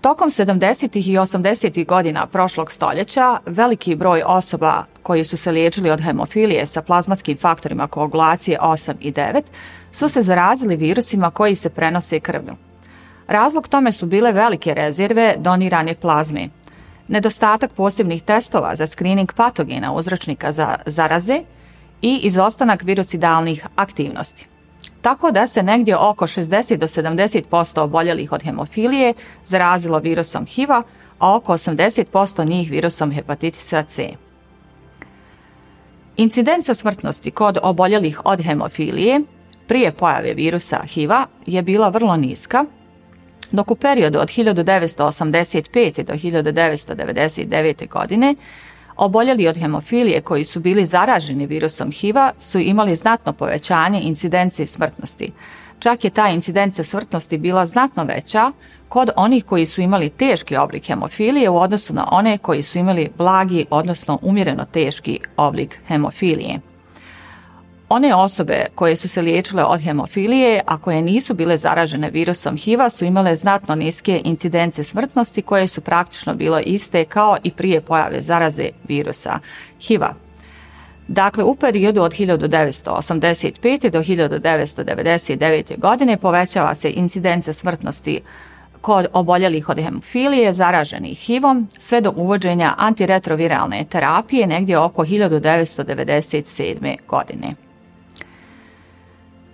Tokom 0.00 0.30
70. 0.30 0.96
i 0.96 1.18
80. 1.18 1.86
godina 1.86 2.26
prošlog 2.26 2.72
stoljeća 2.72 3.38
veliki 3.46 3.94
broj 3.94 4.22
osoba 4.26 4.84
koji 5.02 5.24
su 5.24 5.36
se 5.36 5.50
liječili 5.52 5.90
od 5.90 6.00
hemofilije 6.00 6.66
sa 6.66 6.82
plazmatskim 6.82 7.36
faktorima 7.36 7.86
koagulacije 7.86 8.58
8 8.60 8.94
i 9.00 9.12
9 9.12 9.42
su 9.92 10.08
se 10.08 10.22
zarazili 10.22 10.76
virusima 10.76 11.30
koji 11.30 11.56
se 11.56 11.70
prenose 11.70 12.20
krvlju. 12.20 12.56
Razlog 13.28 13.68
tome 13.68 13.92
su 13.92 14.06
bile 14.06 14.32
velike 14.32 14.74
rezerve 14.74 15.34
donirane 15.38 15.94
plazme, 15.94 16.48
nedostatak 17.08 17.72
posebnih 17.72 18.22
testova 18.22 18.76
za 18.76 18.86
screening 18.86 19.32
patogena 19.32 19.92
uzročnika 19.92 20.52
za 20.52 20.76
zaraze 20.86 21.42
i 22.02 22.20
izostanak 22.22 22.82
virucidalnih 22.82 23.66
aktivnosti 23.76 24.49
tako 25.00 25.30
da 25.30 25.46
se 25.46 25.62
negdje 25.62 25.96
oko 25.96 26.26
60 26.26 26.76
do 26.76 26.86
70% 26.86 27.80
oboljelih 27.80 28.32
od 28.32 28.42
hemofilije 28.42 29.14
zarazilo 29.44 29.98
virusom 29.98 30.46
HIV-a, 30.46 30.82
a 31.18 31.36
oko 31.36 31.52
80% 31.52 32.48
njih 32.48 32.70
virusom 32.70 33.12
hepatitisa 33.12 33.82
C. 33.82 34.08
Incidenca 36.16 36.74
smrtnosti 36.74 37.30
kod 37.30 37.58
oboljelih 37.62 38.20
od 38.24 38.40
hemofilije 38.40 39.20
prije 39.66 39.92
pojave 39.92 40.34
virusa 40.34 40.82
HIV-a 40.86 41.26
je 41.46 41.62
bila 41.62 41.88
vrlo 41.88 42.16
niska, 42.16 42.64
dok 43.52 43.70
u 43.70 43.74
periodu 43.74 44.18
od 44.18 44.28
1985. 44.28 46.02
do 46.02 46.12
1999. 46.12 47.88
godine 47.88 48.34
Oboljeli 49.00 49.48
od 49.48 49.56
hemofilije 49.56 50.20
koji 50.20 50.44
su 50.44 50.60
bili 50.60 50.86
zaraženi 50.86 51.46
virusom 51.46 51.92
HIV-a 51.92 52.30
su 52.38 52.58
imali 52.58 52.96
znatno 52.96 53.32
povećanje 53.32 54.00
incidencije 54.00 54.66
smrtnosti. 54.66 55.32
Čak 55.78 56.04
je 56.04 56.10
ta 56.10 56.28
incidencija 56.28 56.84
smrtnosti 56.84 57.38
bila 57.38 57.66
znatno 57.66 58.04
veća 58.04 58.52
kod 58.88 59.10
onih 59.16 59.44
koji 59.44 59.66
su 59.66 59.80
imali 59.80 60.08
teški 60.08 60.56
oblik 60.56 60.86
hemofilije 60.86 61.48
u 61.48 61.56
odnosu 61.58 61.94
na 61.94 62.08
one 62.10 62.38
koji 62.38 62.62
su 62.62 62.78
imali 62.78 63.10
blagi, 63.18 63.64
odnosno 63.70 64.18
umjereno 64.22 64.64
teški 64.64 65.20
oblik 65.36 65.78
hemofilije. 65.86 66.69
One 67.92 68.14
osobe 68.14 68.64
koje 68.74 68.96
su 68.96 69.08
se 69.08 69.22
liječile 69.22 69.64
od 69.64 69.80
hemofilije, 69.80 70.62
a 70.66 70.78
koje 70.78 71.02
nisu 71.02 71.34
bile 71.34 71.56
zaražene 71.56 72.10
virusom 72.10 72.56
HIV-a, 72.56 72.90
su 72.90 73.04
imale 73.04 73.36
znatno 73.36 73.74
niske 73.74 74.20
incidence 74.24 74.84
smrtnosti 74.84 75.42
koje 75.42 75.68
su 75.68 75.80
praktično 75.80 76.34
bile 76.34 76.62
iste 76.62 77.04
kao 77.04 77.36
i 77.42 77.50
prije 77.50 77.80
pojave 77.80 78.20
zaraze 78.20 78.68
virusa 78.88 79.38
HIV-a. 79.80 80.14
Dakle, 81.08 81.44
u 81.44 81.54
periodu 81.54 82.02
od 82.02 82.12
1985. 82.12 83.90
do 83.90 84.00
1999. 84.00 85.78
godine 85.78 86.16
povećava 86.16 86.74
se 86.74 86.90
incidenca 86.90 87.52
smrtnosti 87.52 88.20
kod 88.80 89.06
oboljelih 89.12 89.68
od 89.68 89.78
hemofilije 89.78 90.52
zaraženih 90.52 91.18
HIV-om 91.18 91.68
sve 91.78 92.00
do 92.00 92.12
uvođenja 92.16 92.74
antiretroviralne 92.78 93.84
terapije 93.84 94.46
negdje 94.46 94.78
oko 94.78 95.04
1997. 95.04 96.96
godine. 97.08 97.69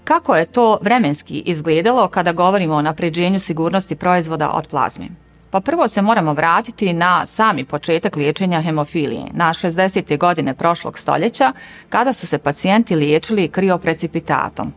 Kako 0.06 0.36
je 0.36 0.46
to 0.46 0.78
vremenski 0.82 1.42
izgledalo 1.46 2.08
kada 2.08 2.32
govorimo 2.32 2.75
o 2.75 2.82
napređenju 2.82 3.38
sigurnosti 3.38 3.96
proizvoda 3.96 4.50
od 4.50 4.68
plazme? 4.68 5.06
Pa 5.50 5.60
prvo 5.60 5.88
se 5.88 6.02
moramo 6.02 6.32
vratiti 6.32 6.92
na 6.92 7.26
sami 7.26 7.64
početak 7.64 8.16
liječenja 8.16 8.60
hemofilije, 8.60 9.25
na 9.32 9.48
60. 9.48 10.18
godine 10.18 10.54
prošlog 10.54 10.98
stoljeća, 10.98 11.52
kada 11.88 12.12
su 12.12 12.26
se 12.26 12.38
pacijenti 12.38 12.96
liječili 12.96 13.48
krioprecipitatom. 13.48 14.72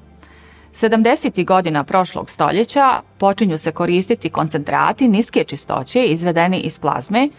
70. 0.74 1.46
godina 1.46 1.84
prošlog 1.84 2.30
stoljeća 2.30 3.02
počinju 3.18 3.58
se 3.58 3.72
koristiti 3.72 4.30
koncentrati 4.30 5.08
niske 5.08 5.44
čistoće 5.44 6.06
izvedeni 6.06 6.60
iz 6.60 6.80
plazme, 6.80 7.30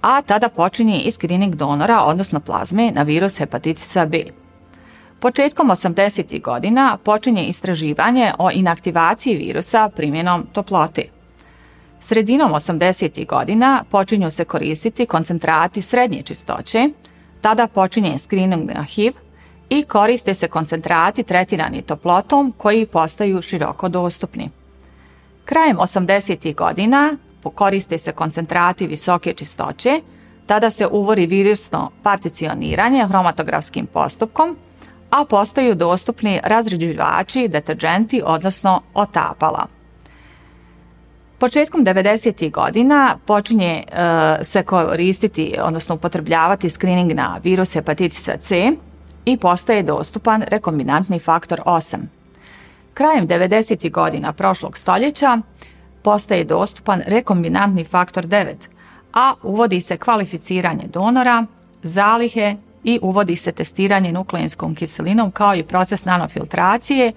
a 0.00 0.22
tada 0.22 0.48
počinje 0.48 1.00
i 1.00 1.10
screening 1.10 1.54
donora, 1.54 2.02
odnosno 2.02 2.40
plazme, 2.40 2.90
na 2.90 3.02
virus 3.02 3.38
hepatitisa 3.38 4.06
B. 4.06 4.24
Početkom 5.20 5.70
80. 5.70 6.42
godina 6.42 6.98
počinje 7.04 7.44
istraživanje 7.44 8.32
o 8.38 8.50
inaktivaciji 8.50 9.36
virusa 9.36 9.88
primjenom 9.96 10.46
toplote. 10.52 11.02
Sredinom 12.00 12.52
80. 12.52 13.26
godina 13.26 13.84
počinju 13.90 14.30
se 14.30 14.44
koristiti 14.44 15.06
koncentrati 15.06 15.82
srednje 15.82 16.22
čistoće, 16.22 16.88
tada 17.40 17.66
počinje 17.66 18.18
screening 18.18 18.70
na 18.70 18.82
HIV 18.82 19.12
i 19.68 19.82
koriste 19.82 20.34
se 20.34 20.48
koncentrati 20.48 21.22
tretirani 21.22 21.82
toplotom 21.82 22.52
koji 22.56 22.86
postaju 22.86 23.42
široko 23.42 23.88
dostupni. 23.88 24.50
Krajem 25.44 25.76
80. 25.76 26.54
godina 26.54 27.16
koriste 27.54 27.98
se 27.98 28.12
koncentrati 28.12 28.86
visoke 28.86 29.32
čistoće, 29.32 30.00
tada 30.46 30.70
se 30.70 30.86
uvori 30.86 31.26
virusno 31.26 31.90
particioniranje 32.02 33.06
hromatografskim 33.06 33.86
postupkom 33.86 34.56
a 35.10 35.24
postaju 35.24 35.74
dostupni 35.74 36.40
razređivači, 36.44 37.48
deterđenti, 37.48 38.22
odnosno 38.24 38.82
otapala. 38.94 39.66
Početkom 41.38 41.84
90. 41.84 42.52
godina 42.52 43.18
počinje 43.26 43.84
e, 43.86 44.44
se 44.44 44.62
koristiti, 44.62 45.54
odnosno 45.62 45.94
upotrebljavati 45.94 46.70
screening 46.70 47.12
na 47.12 47.40
virus 47.44 47.74
hepatitisa 47.74 48.36
C 48.36 48.72
i 49.24 49.36
postaje 49.36 49.82
dostupan 49.82 50.44
rekombinantni 50.48 51.18
faktor 51.18 51.60
8. 51.66 51.98
Krajem 52.94 53.28
90. 53.28 53.90
godina 53.90 54.32
prošlog 54.32 54.78
stoljeća 54.78 55.38
postaje 56.02 56.44
dostupan 56.44 57.02
rekombinantni 57.06 57.84
faktor 57.84 58.26
9, 58.26 58.54
a 59.14 59.34
uvodi 59.42 59.80
se 59.80 59.96
kvalificiranje 59.96 60.86
donora, 60.92 61.46
zalihe 61.82 62.56
i 62.86 62.98
uvodi 63.02 63.36
se 63.36 63.52
testiranje 63.52 64.12
nukleinskom 64.12 64.74
kiselinom 64.74 65.30
kao 65.30 65.54
i 65.54 65.62
proces 65.62 66.04
nanofiltracije 66.04 67.12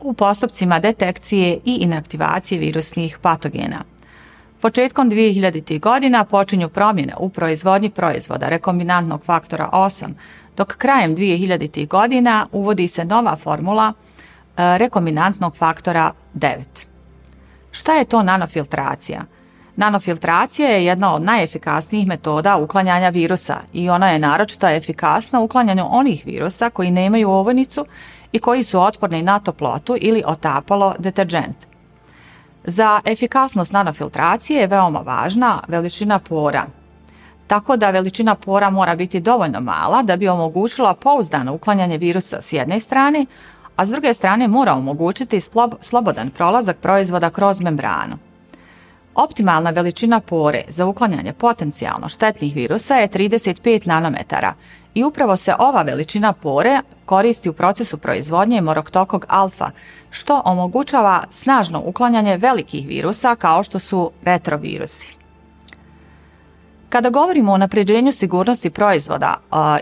u 0.00 0.12
postupcima 0.12 0.78
detekcije 0.78 1.58
i 1.64 1.74
inaktivacije 1.74 2.58
virusnih 2.58 3.18
patogena. 3.18 3.84
Početkom 4.60 5.10
2000. 5.10 5.80
godina 5.80 6.24
počinju 6.24 6.68
promjene 6.68 7.14
u 7.18 7.28
proizvodnji 7.28 7.90
proizvoda 7.90 8.48
rekombinantnog 8.48 9.24
faktora 9.24 9.68
8, 9.72 10.12
dok 10.56 10.76
krajem 10.76 11.16
2000. 11.16 11.88
godina 11.88 12.46
uvodi 12.52 12.88
se 12.88 13.04
nova 13.04 13.36
formula 13.36 13.92
e, 13.92 14.78
rekombinantnog 14.78 15.56
faktora 15.56 16.12
9. 16.34 16.58
Šta 17.70 17.92
je 17.92 18.04
to 18.04 18.22
nanofiltracija? 18.22 19.24
Nanofiltracija 19.76 20.68
je 20.68 20.84
jedna 20.84 21.14
od 21.14 21.22
najefikasnijih 21.22 22.06
metoda 22.06 22.56
uklanjanja 22.56 23.08
virusa 23.08 23.56
i 23.72 23.90
ona 23.90 24.10
je 24.10 24.18
naročito 24.18 24.68
efikasna 24.68 25.40
u 25.40 25.44
uklanjanju 25.44 25.84
onih 25.90 26.22
virusa 26.26 26.70
koji 26.70 26.90
nemaju 26.90 27.30
ovojnicu 27.30 27.86
i 28.32 28.38
koji 28.38 28.64
su 28.64 28.80
otporni 28.80 29.22
na 29.22 29.38
toplotu 29.38 29.96
ili 30.00 30.22
otapalo 30.26 30.94
deterđent. 30.98 31.56
Za 32.64 33.00
efikasnost 33.04 33.72
nanofiltracije 33.72 34.60
je 34.60 34.66
veoma 34.66 34.98
važna 34.98 35.60
veličina 35.68 36.18
pora. 36.18 36.66
Tako 37.46 37.76
da 37.76 37.90
veličina 37.90 38.34
pora 38.34 38.70
mora 38.70 38.94
biti 38.94 39.20
dovoljno 39.20 39.60
mala 39.60 40.02
da 40.02 40.16
bi 40.16 40.28
omogućila 40.28 40.94
pouzdano 40.94 41.54
uklanjanje 41.54 41.98
virusa 41.98 42.40
s 42.40 42.52
jedne 42.52 42.80
strane, 42.80 43.26
a 43.76 43.86
s 43.86 43.90
druge 43.90 44.14
strane 44.14 44.48
mora 44.48 44.72
omogućiti 44.72 45.40
slobodan 45.80 46.30
prolazak 46.30 46.76
proizvoda 46.76 47.30
kroz 47.30 47.60
membranu. 47.60 48.31
Optimalna 49.14 49.70
veličina 49.70 50.20
pore 50.20 50.64
za 50.68 50.86
uklanjanje 50.86 51.32
potencijalno 51.32 52.08
štetnih 52.08 52.54
virusa 52.54 52.94
je 52.94 53.08
35 53.08 53.86
nanometara 53.86 54.54
i 54.94 55.04
upravo 55.04 55.36
se 55.36 55.54
ova 55.58 55.82
veličina 55.82 56.32
pore 56.32 56.80
koristi 57.04 57.48
u 57.48 57.52
procesu 57.52 57.98
proizvodnje 57.98 58.60
moroktokog 58.60 59.24
alfa, 59.28 59.70
što 60.10 60.42
omogućava 60.44 61.24
snažno 61.30 61.82
uklanjanje 61.86 62.36
velikih 62.36 62.88
virusa 62.88 63.34
kao 63.34 63.62
što 63.62 63.78
su 63.78 64.10
retrovirusi. 64.24 65.21
Kada 66.92 67.10
govorimo 67.10 67.52
o 67.52 67.58
napređenju 67.58 68.12
sigurnosti 68.12 68.70
proizvoda 68.70 69.34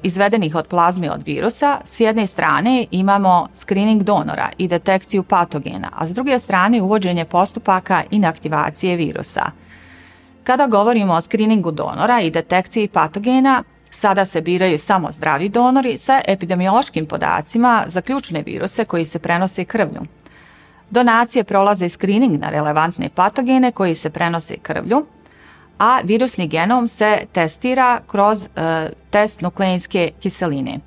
izvedenih 0.03 0.55
od 0.55 0.67
plazme 0.67 1.11
od 1.11 1.23
virusa, 1.27 1.79
s 1.85 2.01
jedne 2.01 2.27
strane 2.27 2.87
imamo 2.91 3.49
screening 3.55 4.03
donora 4.03 4.49
i 4.59 4.69
detekciju 4.69 5.23
patogena, 5.23 5.89
a 5.97 6.07
s 6.07 6.11
druge 6.11 6.39
strane 6.39 6.83
uvođenje 6.83 7.25
postupaka 7.25 8.03
inaktivacije 8.11 8.97
virusa. 8.97 9.51
Kada 10.45 10.67
govorimo 10.67 11.15
o 11.15 11.21
screeningu 11.21 11.71
donora 11.71 12.21
i 12.21 12.31
detekciji 12.31 12.89
patogena, 12.89 13.63
sada 13.91 14.25
se 14.25 14.41
biraju 14.41 14.79
samo 14.79 15.13
zdravi 15.13 15.49
donori 15.49 15.99
sa 15.99 16.21
epidemiološkim 16.29 17.07
podacima 17.07 17.85
za 17.87 18.01
ključne 18.01 18.43
viruse 18.43 18.85
koji 18.85 19.05
se 19.05 19.19
prenose 19.19 19.65
krvlju. 19.65 20.01
Donacije 20.91 21.45
prolaze 21.45 21.89
screening 21.89 22.41
na 22.41 22.51
relevantne 22.51 23.09
patogene 23.15 23.73
koji 23.73 23.95
se 23.95 24.11
prenose 24.11 24.57
krvlju, 24.57 25.07
a 25.81 26.01
virusni 26.05 26.47
genom 26.47 26.89
se 26.89 27.19
testira 27.33 28.01
kroz 28.07 28.45
e, 28.45 28.49
test 29.11 29.41
nukleinske 29.41 30.11
kiseline. 30.21 30.81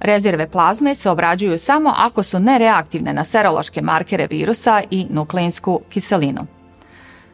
Rezerve 0.00 0.50
plazme 0.50 0.94
se 0.94 1.10
obrađuju 1.10 1.58
samo 1.58 1.94
ako 1.96 2.22
su 2.22 2.40
nereaktivne 2.40 3.12
na 3.12 3.24
serološke 3.24 3.82
markere 3.82 4.26
virusa 4.30 4.82
i 4.90 5.06
nukleinsku 5.10 5.80
kiselinu. 5.88 6.46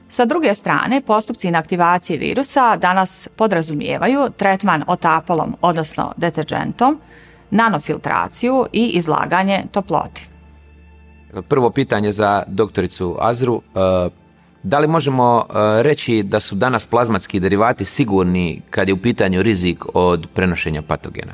Sa 0.08 0.24
druge 0.24 0.54
strane, 0.54 1.00
postupci 1.00 1.48
inaktivacije 1.48 2.18
virusa 2.18 2.76
danas 2.76 3.28
podrazumijevaju 3.36 4.30
tretman 4.36 4.84
otapalom, 4.86 5.56
odnosno 5.60 6.12
deterđentom, 6.16 7.00
nanofiltraciju 7.50 8.66
i 8.72 8.86
izlaganje 8.86 9.64
toploti. 9.72 10.28
Prvo 11.48 11.70
pitanje 11.70 12.12
za 12.12 12.42
doktoricu 12.46 13.16
Azru. 13.20 13.62
E, 13.74 14.23
da 14.64 14.78
li 14.78 14.86
možemo 14.86 15.44
e, 15.48 15.82
reći 15.82 16.22
da 16.22 16.40
su 16.40 16.54
danas 16.54 16.86
plazmatski 16.86 17.40
derivati 17.40 17.84
sigurni 17.84 18.62
kad 18.70 18.88
je 18.88 18.94
u 18.94 19.02
pitanju 19.02 19.42
rizik 19.42 19.84
od 19.94 20.26
prenošenja 20.34 20.82
patogena? 20.82 21.32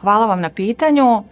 Hvala 0.00 0.26
vam 0.26 0.40
na 0.40 0.50
pitanju. 0.50 1.24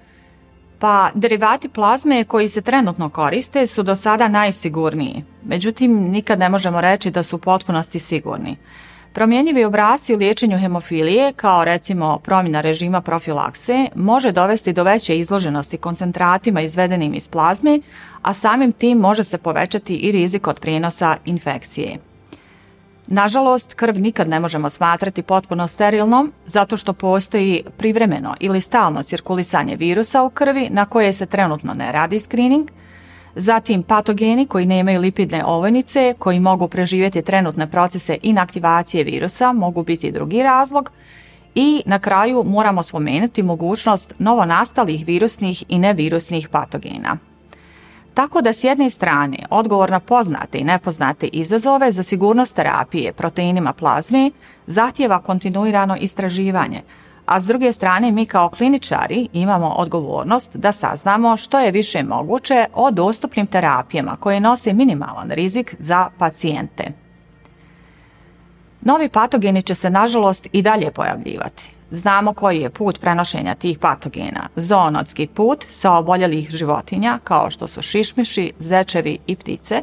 Pa 0.78 1.10
derivati 1.14 1.68
plazme 1.68 2.24
koji 2.24 2.48
se 2.48 2.60
trenutno 2.60 3.08
koriste 3.08 3.66
su 3.66 3.82
do 3.82 3.96
sada 3.96 4.28
najsigurniji. 4.28 5.24
Međutim, 5.44 5.92
nikad 5.92 6.38
ne 6.38 6.48
možemo 6.48 6.80
reći 6.80 7.10
da 7.10 7.22
su 7.22 7.36
u 7.36 7.38
potpunosti 7.38 7.98
sigurni. 7.98 8.56
Promjenjivi 9.16 9.64
obrasci 9.64 10.14
u 10.14 10.18
liječenju 10.18 10.58
hemofilije, 10.58 11.32
kao 11.32 11.64
recimo 11.64 12.18
promjena 12.18 12.60
režima 12.60 13.00
profilakse, 13.00 13.88
može 13.94 14.32
dovesti 14.32 14.72
do 14.72 14.82
veće 14.82 15.18
izloženosti 15.18 15.78
koncentratima 15.78 16.60
izvedenim 16.60 17.14
iz 17.14 17.28
plazme, 17.28 17.80
a 18.22 18.34
samim 18.34 18.72
tim 18.72 18.98
može 18.98 19.24
se 19.24 19.38
povećati 19.38 19.94
i 19.96 20.12
rizik 20.12 20.46
od 20.46 20.60
prijenosa 20.60 21.16
infekcije. 21.24 21.96
Nažalost, 23.06 23.74
krv 23.74 23.98
nikad 23.98 24.28
ne 24.28 24.40
možemo 24.40 24.70
smatrati 24.70 25.22
potpuno 25.22 25.68
sterilnom 25.68 26.32
zato 26.46 26.76
što 26.76 26.92
postoji 26.92 27.62
privremeno 27.76 28.34
ili 28.40 28.60
stalno 28.60 29.02
cirkulisanje 29.02 29.76
virusa 29.76 30.22
u 30.22 30.30
krvi 30.30 30.68
na 30.70 30.84
koje 30.84 31.12
se 31.12 31.26
trenutno 31.26 31.74
ne 31.74 31.92
radi 31.92 32.20
screening– 32.20 32.70
zatim 33.36 33.82
patogeni 33.82 34.46
koji 34.46 34.66
nemaju 34.66 35.00
lipidne 35.00 35.44
ovojnice, 35.44 36.14
koji 36.18 36.40
mogu 36.40 36.68
preživjeti 36.68 37.22
trenutne 37.22 37.70
procese 37.70 38.18
inaktivacije 38.22 39.04
virusa, 39.04 39.52
mogu 39.52 39.82
biti 39.82 40.12
drugi 40.12 40.42
razlog, 40.42 40.90
i 41.54 41.82
na 41.86 41.98
kraju 41.98 42.44
moramo 42.44 42.82
spomenuti 42.82 43.42
mogućnost 43.42 44.14
novonastalih 44.18 45.06
virusnih 45.06 45.64
i 45.68 45.78
nevirusnih 45.78 46.48
patogena. 46.48 47.16
Tako 48.14 48.40
da 48.40 48.52
s 48.52 48.64
jedne 48.64 48.90
strane 48.90 49.38
odgovor 49.50 49.90
na 49.90 50.00
poznate 50.00 50.58
i 50.58 50.64
nepoznate 50.64 51.26
izazove 51.26 51.92
za 51.92 52.02
sigurnost 52.02 52.56
terapije 52.56 53.12
proteinima 53.12 53.72
plazme 53.72 54.30
zahtjeva 54.66 55.22
kontinuirano 55.22 55.96
istraživanje, 55.96 56.82
a 57.26 57.40
s 57.40 57.46
druge 57.46 57.72
strane 57.72 58.12
mi 58.12 58.26
kao 58.26 58.48
kliničari 58.48 59.28
imamo 59.32 59.68
odgovornost 59.68 60.56
da 60.56 60.72
saznamo 60.72 61.36
što 61.36 61.60
je 61.60 61.70
više 61.70 62.02
moguće 62.02 62.66
o 62.74 62.90
dostupnim 62.90 63.46
terapijama 63.46 64.16
koje 64.20 64.40
nose 64.40 64.72
minimalan 64.72 65.30
rizik 65.30 65.74
za 65.78 66.08
pacijente. 66.18 66.92
Novi 68.80 69.08
patogeni 69.08 69.62
će 69.62 69.74
se 69.74 69.90
nažalost 69.90 70.48
i 70.52 70.62
dalje 70.62 70.90
pojavljivati. 70.90 71.70
Znamo 71.90 72.32
koji 72.32 72.60
je 72.60 72.70
put 72.70 73.00
prenošenja 73.00 73.54
tih 73.54 73.78
patogena. 73.78 74.48
Zoonotski 74.56 75.26
put 75.26 75.66
sa 75.68 75.92
oboljelih 75.92 76.50
životinja 76.50 77.18
kao 77.24 77.50
što 77.50 77.66
su 77.66 77.82
šišmiši, 77.82 78.52
zečevi 78.58 79.18
i 79.26 79.36
ptice. 79.36 79.82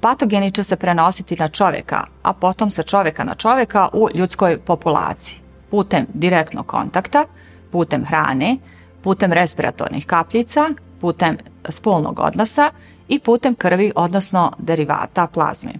Patogeni 0.00 0.50
će 0.50 0.62
se 0.62 0.76
prenositi 0.76 1.36
na 1.36 1.48
čovjeka, 1.48 2.04
a 2.22 2.32
potom 2.32 2.70
sa 2.70 2.82
čovjeka 2.82 3.24
na 3.24 3.34
čovjeka 3.34 3.88
u 3.92 4.08
ljudskoj 4.14 4.58
populaciji 4.58 5.45
putem 5.76 6.06
direktnog 6.14 6.66
kontakta, 6.66 7.24
putem 7.70 8.04
hrane, 8.04 8.56
putem 9.02 9.32
respiratornih 9.32 10.06
kapljica, 10.06 10.70
putem 11.00 11.36
spolnog 11.68 12.20
odnosa 12.20 12.70
i 13.08 13.18
putem 13.18 13.54
krvi, 13.54 13.92
odnosno 13.94 14.52
derivata 14.58 15.26
plazme. 15.26 15.72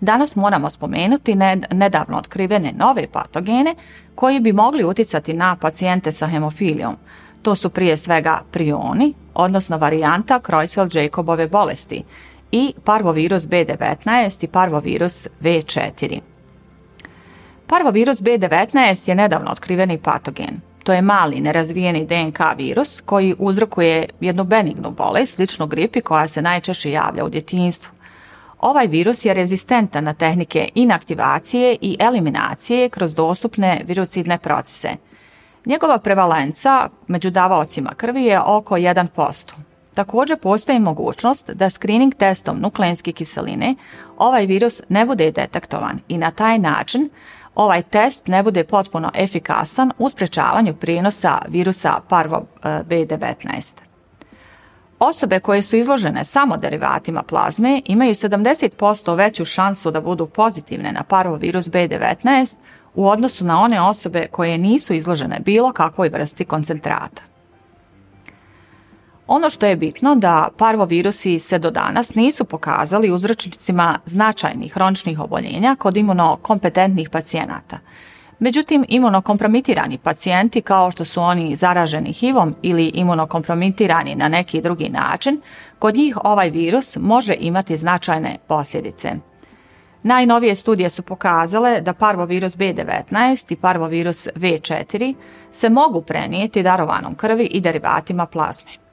Danas 0.00 0.36
moramo 0.36 0.70
spomenuti 0.70 1.34
nedavno 1.72 2.18
otkrivene 2.18 2.72
nove 2.76 3.08
patogene 3.12 3.74
koji 4.14 4.40
bi 4.40 4.52
mogli 4.52 4.84
utjecati 4.84 5.34
na 5.34 5.56
pacijente 5.56 6.12
sa 6.12 6.26
hemofilijom. 6.26 6.96
To 7.42 7.54
su 7.54 7.70
prije 7.70 7.96
svega 7.96 8.40
prioni, 8.50 9.14
odnosno 9.34 9.78
varijanta 9.78 10.40
Creutzfeldt-Jacobove 10.40 11.50
bolesti 11.50 12.04
i 12.52 12.72
parvovirus 12.84 13.42
B19 13.42 14.44
i 14.44 14.48
parvovirus 14.48 15.26
V4. 15.42 16.35
Parvovirus 17.66 18.18
B19 18.22 19.08
je 19.08 19.14
nedavno 19.14 19.50
otkriveni 19.50 19.98
patogen. 19.98 20.60
To 20.84 20.92
je 20.92 21.02
mali, 21.02 21.40
nerazvijeni 21.40 22.06
DNK 22.06 22.38
virus 22.56 23.00
koji 23.00 23.34
uzrokuje 23.38 24.08
jednu 24.20 24.44
benignu 24.44 24.90
bolest, 24.90 25.34
sličnu 25.34 25.66
gripi 25.66 26.00
koja 26.00 26.28
se 26.28 26.42
najčešće 26.42 26.90
javlja 26.90 27.24
u 27.24 27.28
djetinjstvu. 27.28 27.92
Ovaj 28.60 28.86
virus 28.86 29.24
je 29.24 29.34
rezistentan 29.34 30.04
na 30.04 30.14
tehnike 30.14 30.68
inaktivacije 30.74 31.76
i 31.80 31.96
eliminacije 32.00 32.88
kroz 32.88 33.14
dostupne 33.14 33.82
virucidne 33.84 34.38
procese. 34.38 34.88
Njegova 35.66 35.98
prevalenca 35.98 36.88
među 37.06 37.30
davaocima 37.30 37.94
krvi 37.96 38.24
je 38.24 38.40
oko 38.40 38.76
1%. 38.76 39.52
Također 39.94 40.38
postoji 40.38 40.78
mogućnost 40.78 41.50
da 41.50 41.70
screening 41.70 42.14
testom 42.14 42.60
nukleinske 42.60 43.12
kiseline 43.12 43.74
ovaj 44.18 44.46
virus 44.46 44.82
ne 44.88 45.06
bude 45.06 45.30
detektovan 45.30 45.98
i 46.08 46.18
na 46.18 46.30
taj 46.30 46.58
način 46.58 47.10
ovaj 47.56 47.82
test 47.82 48.26
ne 48.26 48.42
bude 48.42 48.64
potpuno 48.64 49.10
efikasan 49.14 49.92
u 49.98 50.10
sprečavanju 50.10 50.74
prijenosa 50.74 51.38
virusa 51.48 52.00
parvo 52.08 52.42
e, 52.62 52.68
B19. 52.68 53.74
Osobe 54.98 55.40
koje 55.40 55.62
su 55.62 55.76
izložene 55.76 56.24
samo 56.24 56.56
derivatima 56.56 57.22
plazme 57.22 57.82
imaju 57.84 58.14
70% 58.14 59.16
veću 59.16 59.44
šansu 59.44 59.90
da 59.90 60.00
budu 60.00 60.26
pozitivne 60.26 60.92
na 60.92 61.02
parvovirus 61.02 61.66
B19 61.66 62.56
u 62.94 63.08
odnosu 63.08 63.44
na 63.44 63.60
one 63.60 63.80
osobe 63.80 64.26
koje 64.26 64.58
nisu 64.58 64.94
izložene 64.94 65.40
bilo 65.40 65.72
kakvoj 65.72 66.08
vrsti 66.08 66.44
koncentrata. 66.44 67.35
Ono 69.26 69.50
što 69.50 69.66
je 69.66 69.76
bitno 69.76 70.14
da 70.14 70.48
parvovirusi 70.56 71.38
se 71.38 71.58
do 71.58 71.70
danas 71.70 72.14
nisu 72.14 72.44
pokazali 72.44 73.10
uzročnicima 73.10 73.98
značajnih 74.06 74.72
hroničnih 74.72 75.20
oboljenja 75.20 75.76
kod 75.78 75.96
imunokompetentnih 75.96 77.10
pacijenata. 77.10 77.78
Međutim, 78.38 78.84
imunokompromitirani 78.88 79.98
pacijenti 79.98 80.62
kao 80.62 80.90
što 80.90 81.04
su 81.04 81.22
oni 81.22 81.56
zaraženi 81.56 82.12
HIV-om 82.12 82.54
ili 82.62 82.86
imunokompromitirani 82.86 84.14
na 84.14 84.28
neki 84.28 84.60
drugi 84.60 84.88
način, 84.88 85.40
kod 85.78 85.94
njih 85.94 86.18
ovaj 86.24 86.50
virus 86.50 86.96
može 87.00 87.34
imati 87.40 87.76
značajne 87.76 88.38
posljedice. 88.46 89.12
Najnovije 90.02 90.54
studije 90.54 90.90
su 90.90 91.02
pokazale 91.02 91.80
da 91.80 91.92
parvovirus 91.92 92.56
B19 92.56 93.52
i 93.52 93.56
parvovirus 93.56 94.28
V4 94.34 95.14
se 95.50 95.68
mogu 95.68 96.02
prenijeti 96.02 96.62
darovanom 96.62 97.14
krvi 97.14 97.44
i 97.44 97.60
derivatima 97.60 98.26
plazme. 98.26 98.85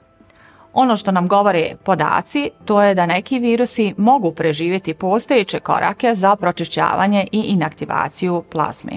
Ono 0.74 0.96
što 0.96 1.12
nam 1.12 1.28
govore 1.28 1.76
podaci, 1.84 2.50
to 2.64 2.82
je 2.82 2.94
da 2.94 3.06
neki 3.06 3.38
virusi 3.38 3.94
mogu 3.96 4.32
preživjeti 4.32 4.94
postojeće 4.94 5.60
korake 5.60 6.14
za 6.14 6.36
pročišćavanje 6.36 7.26
i 7.32 7.40
inaktivaciju 7.40 8.42
plazme. 8.50 8.92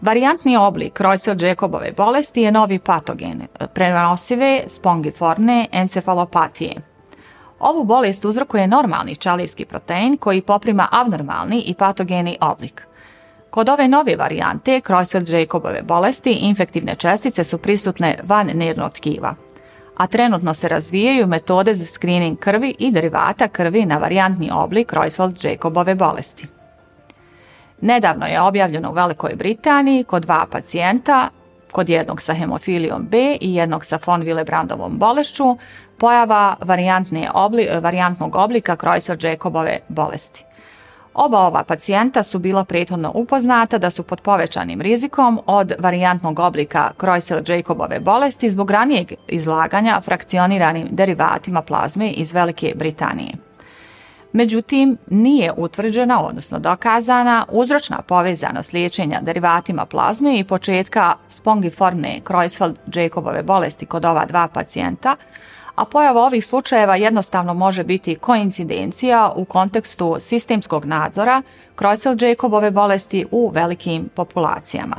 Varijantni 0.00 0.56
oblik 0.56 1.00
Kreutzel-Jacobove 1.00 1.94
bolesti 1.96 2.42
je 2.42 2.52
novi 2.52 2.78
patogen, 2.78 3.42
prenosive 3.74 4.62
spongiforne 4.66 5.66
encefalopatije. 5.72 6.76
Ovu 7.60 7.84
bolest 7.84 8.24
uzrokuje 8.24 8.66
normalni 8.66 9.16
čalijski 9.16 9.64
protein 9.64 10.16
koji 10.16 10.42
poprima 10.42 10.88
abnormalni 10.90 11.62
i 11.66 11.74
patogeni 11.74 12.38
oblik. 12.40 12.86
Kod 13.50 13.68
ove 13.68 13.88
nove 13.88 14.16
varijante 14.16 14.80
Kreutzel-Jacobove 14.84 15.82
bolesti 15.82 16.32
infektivne 16.32 16.94
čestice 16.94 17.44
su 17.44 17.58
prisutne 17.58 18.18
van 18.22 18.46
nervnog 18.54 18.92
tkiva, 18.92 19.34
a 20.02 20.06
trenutno 20.06 20.54
se 20.54 20.68
razvijaju 20.68 21.26
metode 21.26 21.74
za 21.74 21.86
screening 21.86 22.38
krvi 22.38 22.74
i 22.78 22.90
derivata 22.90 23.48
krvi 23.48 23.86
na 23.86 23.98
varijantni 23.98 24.50
oblik 24.52 24.92
Kreutzel-Jacobove 24.92 25.94
bolesti. 25.94 26.48
Nedavno 27.80 28.26
je 28.26 28.40
objavljeno 28.40 28.90
u 28.90 28.92
Velikoj 28.92 29.34
Britaniji 29.34 30.04
kod 30.04 30.22
dva 30.22 30.46
pacijenta, 30.50 31.28
kod 31.72 31.88
jednog 31.88 32.22
sa 32.22 32.34
hemofilijom 32.34 33.06
B 33.10 33.36
i 33.40 33.54
jednog 33.54 33.84
sa 33.84 33.98
von 34.06 34.22
Willebrandovom 34.22 34.90
bolešću, 34.90 35.56
pojava 35.98 36.56
varijantnog 37.80 38.36
oblika 38.36 38.76
Kreutzler-Jacobove 38.76 39.78
bolesti. 39.88 40.44
Oba 41.14 41.38
ova 41.38 41.64
pacijenta 41.64 42.22
su 42.22 42.38
bila 42.38 42.64
prethodno 42.64 43.12
upoznata 43.14 43.78
da 43.78 43.90
su 43.90 44.02
pod 44.02 44.20
povećanim 44.20 44.80
rizikom 44.80 45.40
od 45.46 45.72
varijantnog 45.78 46.38
oblika 46.38 46.90
Kreutzler-Jacobove 46.98 48.00
bolesti 48.00 48.50
zbog 48.50 48.70
ranijeg 48.70 49.12
izlaganja 49.28 50.00
frakcioniranim 50.00 50.88
derivatima 50.90 51.62
plazme 51.62 52.10
iz 52.10 52.32
Velike 52.32 52.72
Britanije. 52.76 53.32
Međutim, 54.32 54.96
nije 55.10 55.52
utvrđena, 55.56 56.24
odnosno 56.24 56.58
dokazana, 56.58 57.46
uzročna 57.50 58.02
povezanost 58.02 58.72
liječenja 58.72 59.20
derivatima 59.20 59.86
plazme 59.86 60.38
i 60.38 60.44
početka 60.44 61.14
spongiformne 61.28 62.20
Creutzfeldt-Jacobove 62.24 63.42
bolesti 63.42 63.86
kod 63.86 64.04
ova 64.04 64.24
dva 64.24 64.48
pacijenta, 64.48 65.16
a 65.74 65.84
pojava 65.84 66.20
ovih 66.20 66.46
slučajeva 66.46 66.96
jednostavno 66.96 67.54
može 67.54 67.84
biti 67.84 68.14
koincidencija 68.14 69.32
u 69.36 69.44
kontekstu 69.44 70.16
sistemskog 70.20 70.84
nadzora 70.84 71.42
Creutzfeldt-Jacobove 71.76 72.70
bolesti 72.70 73.26
u 73.30 73.50
velikim 73.54 74.08
populacijama. 74.14 74.96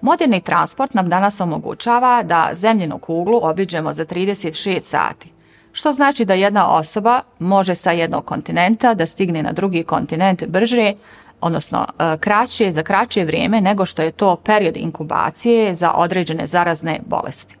Moderni 0.00 0.40
transport 0.40 0.94
nam 0.94 1.08
danas 1.08 1.40
omogućava 1.40 2.22
da 2.22 2.50
zemljenu 2.52 2.98
kuglu 2.98 3.40
obiđemo 3.42 3.92
za 3.92 4.04
36 4.04 4.80
sati, 4.80 5.32
što 5.72 5.92
znači 5.92 6.24
da 6.24 6.34
jedna 6.34 6.70
osoba 6.70 7.20
može 7.38 7.74
sa 7.74 7.90
jednog 7.90 8.24
kontinenta 8.24 8.94
da 8.94 9.06
stigne 9.06 9.42
na 9.42 9.52
drugi 9.52 9.82
kontinent 9.84 10.46
brže, 10.46 10.92
odnosno 11.40 11.86
e, 11.98 12.16
kraće 12.20 12.72
za 12.72 12.82
kraće 12.82 13.24
vrijeme 13.24 13.60
nego 13.60 13.86
što 13.86 14.02
je 14.02 14.10
to 14.10 14.36
period 14.36 14.76
inkubacije 14.76 15.74
za 15.74 15.92
određene 15.92 16.46
zarazne 16.46 17.00
bolesti. 17.06 17.56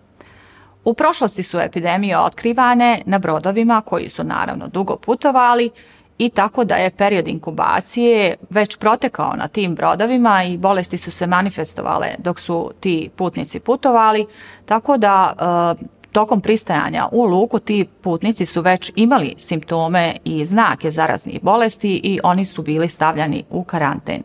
U 0.88 0.94
prošlosti 0.94 1.42
su 1.42 1.60
epidemije 1.60 2.18
otkrivane 2.18 3.02
na 3.06 3.18
brodovima 3.18 3.80
koji 3.80 4.08
su 4.08 4.24
naravno 4.24 4.68
dugo 4.68 4.96
putovali 4.96 5.70
i 6.18 6.28
tako 6.28 6.64
da 6.64 6.74
je 6.74 6.90
period 6.90 7.28
inkubacije 7.28 8.36
već 8.50 8.76
protekao 8.76 9.36
na 9.36 9.48
tim 9.48 9.74
brodovima 9.74 10.44
i 10.44 10.56
bolesti 10.56 10.96
su 10.96 11.10
se 11.10 11.26
manifestovale 11.26 12.06
dok 12.18 12.40
su 12.40 12.70
ti 12.80 13.10
putnici 13.16 13.60
putovali, 13.60 14.26
tako 14.64 14.96
da 14.96 15.34
e, 15.80 15.84
tokom 16.12 16.40
pristajanja 16.40 17.08
u 17.12 17.24
luku 17.24 17.58
ti 17.58 17.86
putnici 18.00 18.46
su 18.46 18.60
već 18.60 18.92
imali 18.96 19.34
simptome 19.38 20.16
i 20.24 20.44
znake 20.44 20.90
zaraznih 20.90 21.42
bolesti 21.42 22.00
i 22.04 22.20
oni 22.22 22.44
su 22.44 22.62
bili 22.62 22.88
stavljani 22.88 23.44
u 23.50 23.64
karanten. 23.64 24.22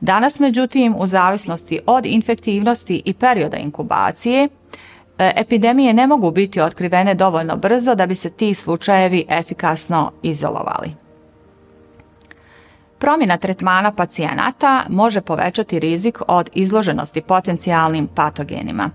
Danas, 0.00 0.40
međutim, 0.40 0.94
u 0.98 1.06
zavisnosti 1.06 1.80
od 1.86 2.06
infektivnosti 2.06 3.02
i 3.04 3.14
perioda 3.14 3.56
inkubacije, 3.56 4.48
epidemije 5.36 5.94
ne 5.94 6.06
mogu 6.06 6.30
biti 6.30 6.60
otkrivene 6.60 7.14
dovoljno 7.14 7.56
brzo 7.56 7.94
da 7.94 8.06
bi 8.06 8.14
se 8.14 8.30
ti 8.30 8.54
slučajevi 8.54 9.26
efikasno 9.28 10.12
izolovali. 10.22 10.94
Promjena 12.98 13.36
tretmana 13.36 13.92
pacijenata 13.92 14.84
može 14.88 15.20
povećati 15.20 15.78
rizik 15.78 16.18
od 16.28 16.50
izloženosti 16.54 17.20
potencijalnim 17.20 18.06
patogenima. 18.06 18.90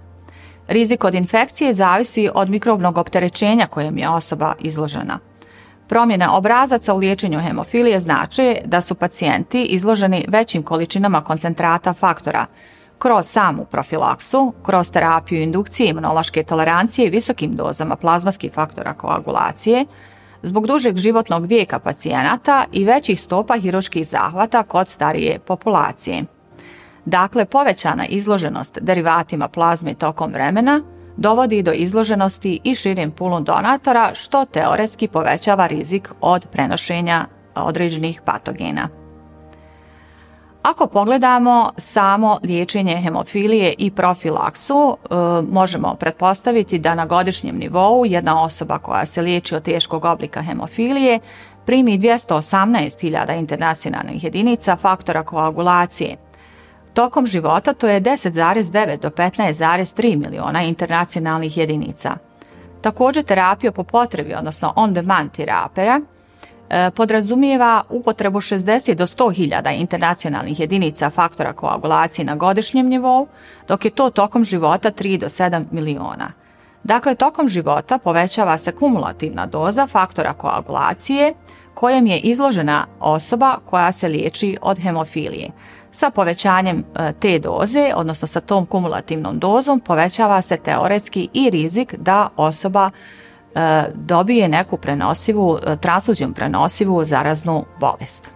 Rizik 0.67 1.03
od 1.03 1.15
infekcije 1.15 1.73
zavisi 1.73 2.29
od 2.33 2.49
mikrobnog 2.49 2.97
opterećenja 2.97 3.67
kojem 3.67 3.97
je 3.97 4.09
osoba 4.09 4.53
izložena. 4.59 5.19
Promjena 5.87 6.35
obrazaca 6.35 6.93
u 6.93 6.97
liječenju 6.97 7.39
hemofilije 7.39 7.99
znači 7.99 8.57
da 8.65 8.81
su 8.81 8.95
pacijenti 8.95 9.63
izloženi 9.63 10.25
većim 10.27 10.63
količinama 10.63 11.23
koncentrata 11.23 11.93
faktora 11.93 12.45
kroz 12.97 13.27
samu 13.27 13.65
profilaksu, 13.65 14.53
kroz 14.63 14.91
terapiju 14.91 15.41
indukcije 15.41 15.89
imunološke 15.89 16.43
tolerancije 16.43 17.07
i 17.07 17.09
visokim 17.09 17.55
dozama 17.55 17.95
plazmaskih 17.95 18.53
faktora 18.53 18.93
koagulacije, 18.93 19.85
zbog 20.43 20.67
dužeg 20.67 20.97
životnog 20.97 21.45
vijeka 21.45 21.79
pacijenata 21.79 22.65
i 22.71 22.85
većih 22.85 23.21
stopa 23.21 23.57
hiruških 23.57 24.07
zahvata 24.07 24.63
kod 24.63 24.89
starije 24.89 25.39
populacije. 25.39 26.23
Dakle, 27.05 27.45
povećana 27.45 28.05
izloženost 28.05 28.77
derivatima 28.81 29.47
plazme 29.47 29.93
tokom 29.93 30.31
vremena 30.31 30.81
dovodi 31.17 31.61
do 31.61 31.71
izloženosti 31.71 32.59
i 32.63 32.75
širim 32.75 33.11
pulom 33.11 33.43
donatora, 33.43 34.11
što 34.13 34.45
teoretski 34.45 35.07
povećava 35.07 35.67
rizik 35.67 36.11
od 36.21 36.47
prenošenja 36.51 37.25
određenih 37.55 38.21
patogena. 38.25 39.04
Ako 40.65 40.87
pogledamo 40.87 41.71
samo 41.77 42.39
liječenje 42.43 42.95
hemofilije 42.95 43.73
i 43.77 43.91
profilaksu, 43.91 44.97
e, 44.97 45.15
možemo 45.51 45.95
pretpostaviti 45.95 46.79
da 46.79 46.95
na 46.95 47.05
godišnjem 47.05 47.57
nivou 47.57 48.05
jedna 48.05 48.43
osoba 48.43 48.77
koja 48.77 49.05
se 49.05 49.21
liječi 49.21 49.55
od 49.55 49.63
teškog 49.63 50.05
oblika 50.05 50.41
hemofilije 50.41 51.19
primi 51.65 51.99
218.000 51.99 53.39
internacionalnih 53.39 54.23
jedinica 54.23 54.75
faktora 54.75 55.23
koagulacije, 55.23 56.17
Tokom 56.95 57.25
života 57.25 57.73
to 57.73 57.87
je 57.87 58.01
10,9 58.01 59.01
do 59.01 59.09
15,3 59.09 60.15
miliona 60.15 60.63
internacionalnih 60.63 61.57
jedinica. 61.57 62.17
Također 62.81 63.23
terapija 63.23 63.71
po 63.71 63.83
potrebi, 63.83 64.33
odnosno 64.33 64.73
on-demand 64.75 65.31
terapija, 65.31 65.99
e, 65.99 66.14
podrazumijeva 66.95 67.83
upotrebu 67.89 68.41
60 68.41 68.93
do 68.93 69.07
100 69.07 69.33
hiljada 69.33 69.71
internacionalnih 69.71 70.59
jedinica 70.59 71.09
faktora 71.09 71.53
koagulacije 71.53 72.25
na 72.25 72.35
godišnjem 72.35 72.87
nivou, 72.87 73.27
dok 73.67 73.85
je 73.85 73.91
to 73.91 74.09
tokom 74.09 74.43
života 74.43 74.91
3 74.91 75.17
do 75.19 75.25
7 75.25 75.65
miliona. 75.71 76.31
Dakle, 76.83 77.15
tokom 77.15 77.47
života 77.47 77.97
povećava 77.97 78.57
se 78.57 78.71
kumulativna 78.71 79.45
doza 79.45 79.87
faktora 79.87 80.33
koagulacije 80.33 81.33
kojem 81.73 82.07
je 82.07 82.19
izložena 82.19 82.87
osoba 82.99 83.57
koja 83.65 83.91
se 83.91 84.07
liječi 84.07 84.57
od 84.61 84.79
hemofilije. 84.79 85.49
Sa 85.91 86.09
povećanjem 86.09 86.79
e, 86.79 87.13
te 87.19 87.39
doze, 87.39 87.91
odnosno 87.95 88.27
sa 88.27 88.39
tom 88.39 88.65
kumulativnom 88.65 89.39
dozom, 89.39 89.79
povećava 89.79 90.41
se 90.41 90.57
teoretski 90.57 91.29
i 91.33 91.49
rizik 91.49 91.95
da 91.97 92.29
osoba 92.35 92.89
e, 92.89 93.24
dobije 93.93 94.47
neku 94.47 94.77
prenosivu, 94.77 95.59
e, 95.65 95.77
transfuzijom 95.77 96.33
prenosivu 96.33 97.05
zaraznu 97.05 97.65
bolest. 97.79 98.31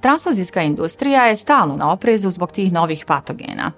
Transfuzijska 0.00 0.62
industrija 0.62 1.26
je 1.26 1.36
stalno 1.36 1.76
na 1.76 1.92
oprezu 1.92 2.30
zbog 2.30 2.52
tih 2.52 2.72
novih 2.72 3.04
patogena. 3.06 3.72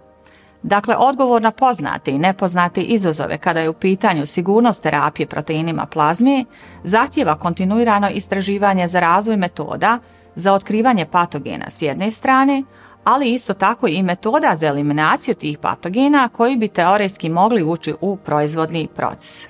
Dakle, 0.62 0.96
odgovor 0.96 1.42
na 1.42 1.50
poznate 1.50 2.10
i 2.10 2.18
nepoznate 2.18 2.82
izazove 2.82 3.38
kada 3.38 3.60
je 3.60 3.68
u 3.68 3.72
pitanju 3.72 4.26
sigurnost 4.26 4.82
terapije 4.82 5.26
proteinima 5.26 5.86
plazme 5.86 6.44
zahtjeva 6.84 7.38
kontinuirano 7.38 8.08
istraživanje 8.08 8.88
za 8.88 9.00
razvoj 9.00 9.36
metoda 9.36 9.98
za 10.34 10.52
otkrivanje 10.52 11.06
patogena 11.06 11.70
s 11.70 11.82
jedne 11.82 12.10
strane, 12.10 12.62
ali 13.06 13.32
isto 13.32 13.54
tako 13.54 13.88
i 13.88 14.02
metoda 14.02 14.56
za 14.56 14.66
eliminaciju 14.66 15.34
tih 15.34 15.58
patogena 15.58 16.28
koji 16.28 16.56
bi 16.56 16.68
teoretski 16.68 17.28
mogli 17.28 17.62
ući 17.62 17.94
u 18.00 18.16
proizvodni 18.16 18.88
proces. 18.94 19.46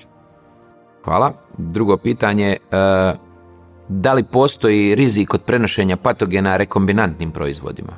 Hvala. 1.04 1.32
Drugo 1.58 1.96
pitanje, 1.96 2.50
e, 2.50 2.56
da 3.88 4.12
li 4.12 4.24
postoji 4.24 4.94
rizik 4.94 5.34
od 5.34 5.42
prenošenja 5.42 5.96
patogena 5.96 6.56
rekombinantnim 6.56 7.30
proizvodima? 7.30 7.92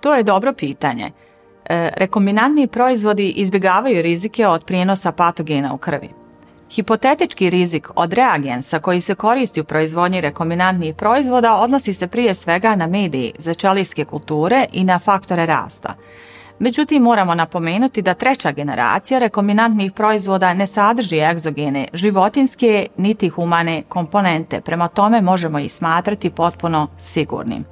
To 0.00 0.14
je 0.14 0.22
dobro 0.22 0.52
pitanje. 0.52 1.10
E, 1.64 1.90
rekombinantni 1.96 2.66
proizvodi 2.66 3.28
izbjegavaju 3.28 4.02
rizike 4.02 4.46
od 4.46 4.64
prijenosa 4.64 5.12
patogena 5.12 5.74
u 5.74 5.78
krvi. 5.78 6.21
Hipotetički 6.72 7.50
rizik 7.50 7.88
od 7.96 8.12
reagensa 8.12 8.78
koji 8.78 9.00
se 9.00 9.14
koristi 9.14 9.60
u 9.60 9.64
proizvodnji 9.64 10.20
rekombinantnih 10.20 10.94
proizvoda 10.94 11.56
odnosi 11.56 11.92
se 11.92 12.06
prije 12.06 12.34
svega 12.34 12.74
na 12.76 12.86
mediji 12.86 13.32
za 13.38 13.54
čelijske 13.54 14.04
kulture 14.04 14.66
i 14.72 14.84
na 14.84 14.98
faktore 14.98 15.46
rasta. 15.46 15.94
Međutim, 16.58 17.02
moramo 17.02 17.34
napomenuti 17.34 18.02
da 18.02 18.14
treća 18.14 18.52
generacija 18.52 19.18
rekombinantnih 19.18 19.92
proizvoda 19.92 20.54
ne 20.54 20.66
sadrži 20.66 21.18
egzogene, 21.18 21.88
životinske 21.92 22.86
niti 22.96 23.28
humane 23.28 23.82
komponente, 23.88 24.60
prema 24.60 24.88
tome 24.88 25.20
možemo 25.20 25.58
ih 25.58 25.72
smatrati 25.72 26.30
potpuno 26.30 26.88
sigurnim. 26.98 27.64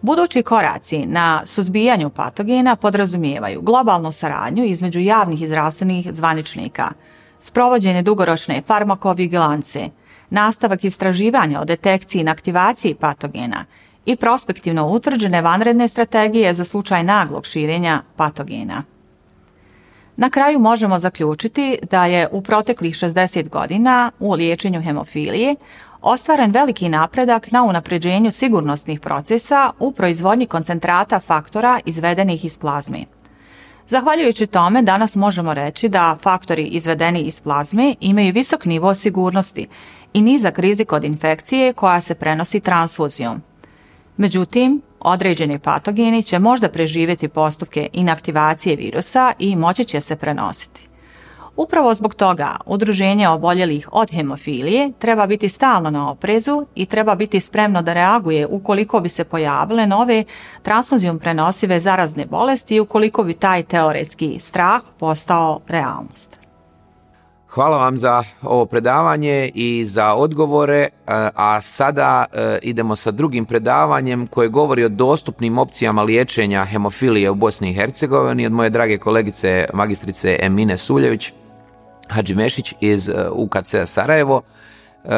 Budući 0.00 0.42
koraci 0.42 1.06
na 1.06 1.42
suzbijanju 1.46 2.10
patogena 2.10 2.76
podrazumijevaju 2.76 3.60
globalnu 3.60 4.12
saradnju 4.12 4.64
između 4.64 5.00
javnih 5.00 5.42
i 5.42 5.46
zdravstvenih 5.46 6.08
zvaničnika, 6.10 6.90
sprovođenje 7.44 8.02
dugoročne 8.02 8.62
farmakovigilance, 8.62 9.88
nastavak 10.30 10.84
istraživanja 10.84 11.60
o 11.60 11.64
detekciji 11.64 12.22
i 12.22 12.28
aktivaciji 12.28 12.94
patogena 12.94 13.64
i 14.06 14.16
prospektivno 14.16 14.86
utvrđene 14.86 15.42
vanredne 15.42 15.88
strategije 15.88 16.54
za 16.54 16.64
slučaj 16.64 17.04
naglog 17.04 17.46
širenja 17.46 18.02
patogena. 18.16 18.82
Na 20.16 20.30
kraju 20.30 20.58
možemo 20.58 20.98
zaključiti 20.98 21.78
da 21.90 22.06
je 22.06 22.28
u 22.32 22.42
proteklih 22.42 22.94
60 22.94 23.48
godina 23.48 24.10
u 24.18 24.32
liječenju 24.32 24.82
hemofilije 24.82 25.56
ostvaren 26.00 26.50
veliki 26.50 26.88
napredak 26.88 27.50
na 27.50 27.62
unapređenju 27.62 28.30
sigurnosnih 28.30 29.00
procesa 29.00 29.70
u 29.78 29.92
proizvodnji 29.92 30.46
koncentrata 30.46 31.20
faktora 31.20 31.80
izvedenih 31.84 32.44
iz 32.44 32.58
plazme. 32.58 33.04
Zahvaljujući 33.88 34.46
tome, 34.46 34.82
danas 34.82 35.16
možemo 35.16 35.54
reći 35.54 35.88
da 35.88 36.16
faktori 36.22 36.62
izvedeni 36.62 37.20
iz 37.20 37.40
plazme 37.40 37.94
imaju 38.00 38.32
visok 38.32 38.64
nivo 38.64 38.94
sigurnosti 38.94 39.68
i 40.12 40.22
nizak 40.22 40.58
rizik 40.58 40.92
od 40.92 41.04
infekcije 41.04 41.72
koja 41.72 42.00
se 42.00 42.14
prenosi 42.14 42.60
transfuzijom. 42.60 43.42
Međutim, 44.16 44.82
određeni 45.00 45.58
patogeni 45.58 46.22
će 46.22 46.38
možda 46.38 46.68
preživjeti 46.68 47.28
postupke 47.28 47.88
inaktivacije 47.92 48.76
virusa 48.76 49.32
i 49.38 49.56
moći 49.56 49.84
će 49.84 50.00
se 50.00 50.16
prenositi. 50.16 50.88
Upravo 51.56 51.94
zbog 51.94 52.14
toga 52.14 52.56
udruženje 52.66 53.28
oboljelih 53.28 53.88
od 53.92 54.10
hemofilije 54.10 54.92
treba 54.98 55.26
biti 55.26 55.48
stalno 55.48 55.90
na 55.90 56.10
oprezu 56.10 56.66
i 56.74 56.86
treba 56.86 57.14
biti 57.14 57.40
spremno 57.40 57.82
da 57.82 57.92
reaguje 57.92 58.46
ukoliko 58.46 59.00
bi 59.00 59.08
se 59.08 59.24
pojavile 59.24 59.86
nove 59.86 60.24
transfuzijom 60.62 61.18
prenosive 61.18 61.80
zarazne 61.80 62.26
bolesti 62.26 62.74
i 62.74 62.80
ukoliko 62.80 63.24
bi 63.24 63.34
taj 63.34 63.62
teoretski 63.62 64.36
strah 64.40 64.82
postao 64.98 65.60
realnost. 65.68 66.44
Hvala 67.48 67.78
vam 67.78 67.98
za 67.98 68.22
ovo 68.42 68.66
predavanje 68.66 69.50
i 69.54 69.84
za 69.84 70.14
odgovore, 70.14 70.78
e, 70.78 70.88
a 71.34 71.60
sada 71.60 72.24
e, 72.32 72.58
idemo 72.62 72.96
sa 72.96 73.10
drugim 73.10 73.44
predavanjem 73.44 74.26
koje 74.26 74.48
govori 74.48 74.84
o 74.84 74.88
dostupnim 74.88 75.58
opcijama 75.58 76.02
liječenja 76.02 76.64
hemofilije 76.64 77.30
u 77.30 77.34
Bosni 77.34 77.70
i 77.70 77.74
Hercegovini 77.74 78.46
od 78.46 78.52
moje 78.52 78.70
drage 78.70 78.98
kolegice 78.98 79.66
magistrice 79.74 80.38
Emine 80.40 80.78
Suljević. 80.78 81.32
Hadži 82.08 82.34
Mešić 82.34 82.74
iz 82.80 83.08
uh, 83.08 83.14
UKC 83.32 83.74
Sarajevo. 83.86 84.42
Uh, 85.04 85.10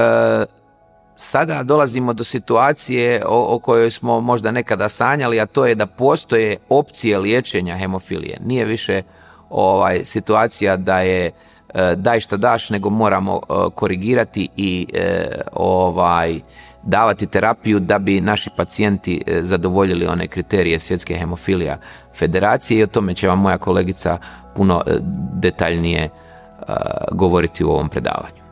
sada 1.16 1.62
dolazimo 1.62 2.12
do 2.12 2.25
situacije 2.25 3.22
o, 3.27 3.59
kojoj 3.59 3.90
smo 3.90 4.20
možda 4.20 4.51
nekada 4.51 4.88
sanjali, 4.88 5.40
a 5.40 5.46
to 5.46 5.66
je 5.66 5.75
da 5.75 5.87
postoje 5.87 6.57
opcije 6.68 7.18
liječenja 7.18 7.77
hemofilije. 7.77 8.38
Nije 8.44 8.64
više 8.64 9.03
ovaj 9.51 10.05
situacija 10.05 10.77
da 10.77 11.01
je 11.01 11.31
uh, 11.31 11.81
daj 11.96 12.20
što 12.20 12.37
daš, 12.37 12.70
nego 12.70 12.90
moramo 12.90 13.40
korigirati 13.75 14.49
i 14.57 14.87
ovaj 15.53 16.40
davati 16.83 17.27
terapiju 17.27 17.81
da 17.81 17.99
bi 17.99 18.20
naši 18.20 18.51
pacijenti 18.57 19.22
zadovoljili 19.27 20.07
one 20.07 20.29
kriterije 20.29 20.81
svjetske 20.81 21.14
hemofilija 21.14 21.79
federacije 22.14 22.79
i 22.79 22.83
o 22.83 22.87
tome 22.87 23.14
će 23.14 23.29
vam 23.29 23.40
moja 23.40 23.59
kolegica 23.59 24.18
puno 24.55 24.83
detaljnije 25.33 26.11
govoriti 27.13 27.65
u 27.65 27.69
ovom 27.69 27.89
predavanju. 27.89 28.43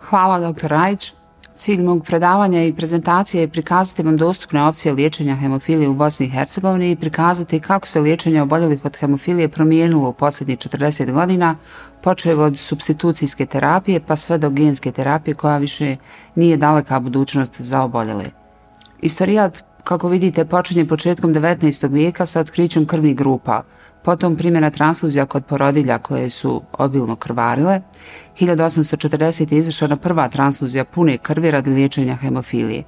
Hvala 0.00 0.52
dr. 0.52 0.66
Rajić. 0.66 1.14
Cilj 1.54 1.82
mog 1.82 2.04
predavanja 2.04 2.64
i 2.64 2.72
prezentacije 2.72 3.40
je 3.40 3.48
prikazati 3.48 4.02
vam 4.02 4.16
dostupne 4.16 4.62
opcije 4.62 4.92
liječenja 4.92 5.36
hemofilije 5.36 5.88
u 5.88 5.94
Bosni 5.94 6.26
i 6.26 6.30
Hercegovini 6.30 6.90
i 6.90 6.96
prikazati 6.96 7.60
kako 7.60 7.88
se 7.88 8.00
liječenje 8.00 8.42
oboljelih 8.42 8.84
od 8.84 8.96
hemofilije 8.96 9.48
promijenilo 9.48 10.08
u 10.08 10.12
posljednjih 10.12 10.58
40 10.58 11.12
godina, 11.12 11.56
počeo 12.02 12.40
od 12.40 12.58
substitucijske 12.58 13.46
terapije 13.46 14.00
pa 14.06 14.16
sve 14.16 14.38
do 14.38 14.50
genske 14.50 14.92
terapije 14.92 15.34
koja 15.34 15.58
više 15.58 15.96
nije 16.34 16.56
daleka 16.56 17.00
budućnost 17.00 17.60
za 17.60 17.82
oboljele. 17.82 18.24
Istorijat, 19.00 19.64
kako 19.84 20.08
vidite, 20.08 20.44
počinje 20.44 20.86
početkom 20.86 21.34
19. 21.34 21.92
vijeka 21.92 22.26
sa 22.26 22.40
otkrićem 22.40 22.86
krvnih 22.86 23.16
grupa, 23.16 23.62
potom 24.04 24.36
primjena 24.36 24.70
transfuzija 24.70 25.26
kod 25.26 25.44
porodilja 25.44 25.98
koje 25.98 26.30
su 26.30 26.62
obilno 26.72 27.16
krvarile. 27.16 27.80
1840. 28.40 29.52
je 29.52 29.58
izvršena 29.58 29.96
prva 29.96 30.28
transfuzija 30.28 30.84
pune 30.84 31.18
krvi 31.18 31.50
radi 31.50 31.70
liječenja 31.70 32.16
hemofilije. 32.16 32.84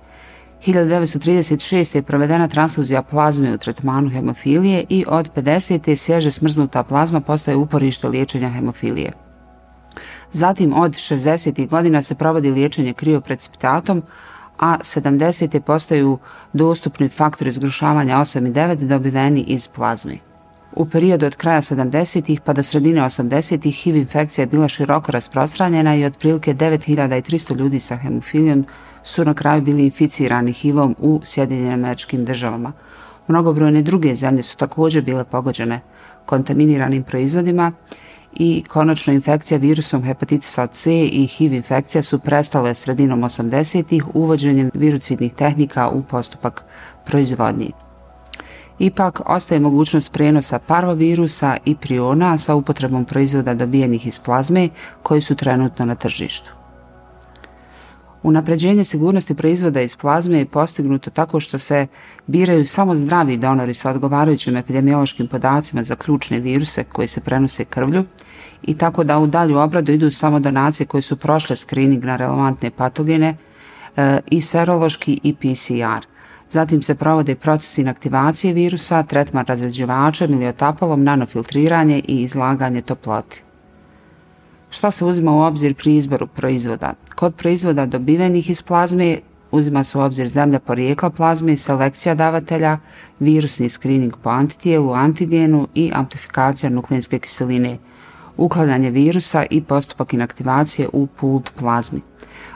1936. 0.67 1.97
je 1.97 2.03
provedena 2.03 2.49
transfuzija 2.49 3.03
plazme 3.03 3.55
u 3.55 3.59
tretmanu 3.59 4.11
hemofilije 4.11 4.85
i 4.89 5.05
od 5.09 5.31
50. 5.35 5.97
svježe 5.97 6.31
smrznuta 6.31 6.83
plazma 6.83 7.21
postaje 7.21 7.57
uporište 7.57 8.09
liječenja 8.09 8.49
hemofilije. 8.49 9.13
Zatim 10.31 10.73
od 10.73 10.93
60. 10.93 11.69
godina 11.69 12.03
se 12.03 12.15
provodi 12.15 12.51
liječenje 12.51 12.93
krioprecipitatom, 12.93 14.03
a 14.59 14.79
70. 14.79 15.61
postaju 15.61 16.19
dostupni 16.53 17.09
faktori 17.09 17.53
zgrušavanja 17.53 18.17
8 18.17 18.49
i 18.49 18.53
9 18.53 18.89
dobiveni 18.89 19.41
iz 19.41 19.69
plazme. 19.69 20.34
U 20.77 20.87
periodu 20.87 21.27
od 21.27 21.37
kraja 21.37 21.63
70-ih 21.63 22.41
pa 22.41 22.53
do 22.53 22.63
sredine 22.63 23.01
80-ih 23.01 23.77
HIV 23.77 23.97
infekcija 23.97 24.43
je 24.43 24.47
bila 24.47 24.69
široko 24.69 25.13
rasprostranjena 25.13 25.97
i 25.97 26.05
otprilike 26.05 26.55
9300 26.55 27.57
ljudi 27.57 27.81
sa 27.81 27.97
hemofilijom 27.97 28.65
su 29.03 29.25
na 29.25 29.35
kraju 29.35 29.63
bili 29.63 29.85
inficirani 29.85 30.53
HIV-om 30.53 30.97
u 30.99 31.21
Sjedinjenim 31.25 31.73
američkim 31.73 32.25
državama. 32.25 32.73
Mnogobrojne 33.29 33.83
druge 33.83 34.15
zemlje 34.15 34.43
su 34.43 34.57
također 34.57 35.03
bile 35.03 35.25
pogođene 35.25 35.81
kontaminiranim 36.27 37.03
proizvodima 37.03 37.73
i 38.33 38.65
konačno 38.69 39.13
infekcija 39.13 39.59
virusom 39.59 40.03
hepatitisa 40.03 40.67
C 40.67 41.07
i 41.07 41.27
HIV 41.27 41.53
infekcija 41.53 42.03
su 42.03 42.19
prestale 42.19 42.75
sredinom 42.75 43.23
80-ih 43.23 44.05
uvođenjem 44.15 44.71
virucidnih 44.75 45.35
tehnika 45.35 45.89
u 45.89 46.03
postupak 46.03 46.65
proizvodnje. 47.05 47.84
Ipak 48.79 49.21
ostaje 49.27 49.61
mogućnost 49.61 50.13
prijenosa 50.13 50.59
parvovirusa 50.59 51.57
i 51.65 51.75
priona 51.75 52.39
sa 52.39 52.55
upotrebom 52.55 53.05
proizvoda 53.05 53.55
dobijenih 53.55 54.07
iz 54.07 54.19
plazme 54.19 54.69
koji 55.03 55.21
su 55.21 55.35
trenutno 55.35 55.87
na 55.87 55.95
tržištu. 55.95 56.51
Unapređenje 58.23 58.85
sigurnosti 58.85 59.35
proizvoda 59.35 59.81
iz 59.81 59.97
plazme 59.97 60.39
je 60.39 60.47
postignuto 60.47 61.11
tako 61.11 61.41
što 61.41 61.59
se 61.59 61.87
biraju 62.27 62.67
samo 62.67 62.97
zdravi 62.97 63.37
donori 63.37 63.75
sa 63.75 63.91
odgovarajućim 63.91 64.57
epidemiološkim 64.57 65.29
podacima 65.29 65.85
za 65.85 65.97
ključne 65.97 66.41
viruse 66.41 66.85
koji 66.85 67.09
se 67.09 67.21
prenose 67.21 67.65
krvlju 67.65 68.05
i 68.63 68.79
tako 68.79 69.05
da 69.05 69.19
u 69.19 69.27
dalju 69.27 69.59
obradu 69.59 69.93
idu 69.93 70.11
samo 70.11 70.41
donacije 70.41 70.87
koje 70.87 71.03
su 71.03 71.17
prošle 71.17 71.57
screening 71.57 72.05
na 72.05 72.17
relevantne 72.17 72.71
patogene 72.71 73.37
e, 73.97 74.21
i 74.27 74.41
serološki 74.41 75.21
i 75.23 75.35
PCR. 75.35 76.14
Zatim 76.55 76.83
se 76.83 76.95
provode 76.95 77.35
procesi 77.35 77.81
inaktivacije 77.81 78.53
virusa, 78.53 79.03
tretman 79.03 79.45
razređivačem 79.47 80.33
ili 80.33 80.47
otapalom, 80.47 81.05
nanofiltriranje 81.05 81.99
i 82.09 82.23
izlaganje 82.23 82.81
toploti. 82.81 83.43
Šta 84.71 84.91
se 84.91 85.05
uzima 85.05 85.33
u 85.33 85.41
obzir 85.41 85.75
pri 85.75 85.97
izboru 85.97 86.27
proizvoda? 86.27 86.93
Kod 87.15 87.35
proizvoda 87.35 87.87
dobivenih 87.87 88.51
iz 88.51 88.63
plazme 88.63 89.19
uzima 89.51 89.85
se 89.85 89.99
u 89.99 90.01
obzir 90.01 90.29
zemlja 90.29 90.59
porijekla 90.59 91.11
plazme, 91.11 91.57
selekcija 91.57 92.15
davatelja, 92.15 92.79
virusni 93.21 93.69
screening 93.69 94.15
po 94.23 94.31
antitijelu, 94.31 94.93
antigenu 94.93 95.69
i 95.75 95.91
amplifikacija 95.95 96.71
nukleinske 96.71 97.19
kiseline, 97.19 97.79
ukladanje 98.37 98.91
virusa 98.91 99.45
i 99.51 99.63
postupak 99.63 100.13
inaktivacije 100.13 100.89
u 100.93 101.07
pult 101.07 101.51
plazmi. 101.59 102.01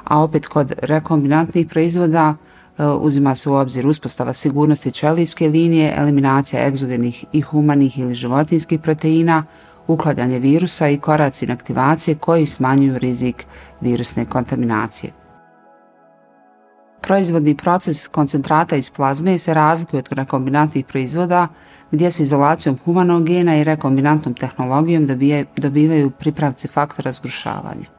A 0.04 0.22
opet 0.22 0.46
kod 0.46 0.72
rekombinantnih 0.82 1.66
proizvoda 1.66 2.37
uzima 3.00 3.34
se 3.34 3.50
u 3.50 3.54
obzir 3.54 3.86
uspostava 3.86 4.32
sigurnosti 4.32 4.92
čelijske 4.92 5.48
linije, 5.48 5.94
eliminacija 5.96 6.66
egzogenih 6.66 7.24
i 7.32 7.40
humanih 7.40 7.98
ili 7.98 8.14
životinskih 8.14 8.80
proteina, 8.80 9.44
ukladanje 9.86 10.38
virusa 10.38 10.88
i 10.88 10.98
koraci 10.98 11.44
inaktivacije 11.44 12.14
koji 12.14 12.46
smanjuju 12.46 12.98
rizik 12.98 13.46
virusne 13.80 14.24
kontaminacije. 14.24 15.12
Proizvodni 17.00 17.56
proces 17.56 18.08
koncentrata 18.08 18.76
iz 18.76 18.90
plazme 18.90 19.38
se 19.38 19.54
razlikuje 19.54 19.98
od 19.98 20.08
rekombinantnih 20.10 20.84
proizvoda 20.84 21.48
gdje 21.90 22.10
se 22.10 22.22
izolacijom 22.22 22.78
humanog 22.84 23.24
gena 23.24 23.56
i 23.56 23.64
rekombinantnom 23.64 24.34
tehnologijom 24.34 25.06
dobivaju 25.56 26.10
pripravci 26.10 26.68
faktora 26.68 27.12
zgrušavanja. 27.12 27.97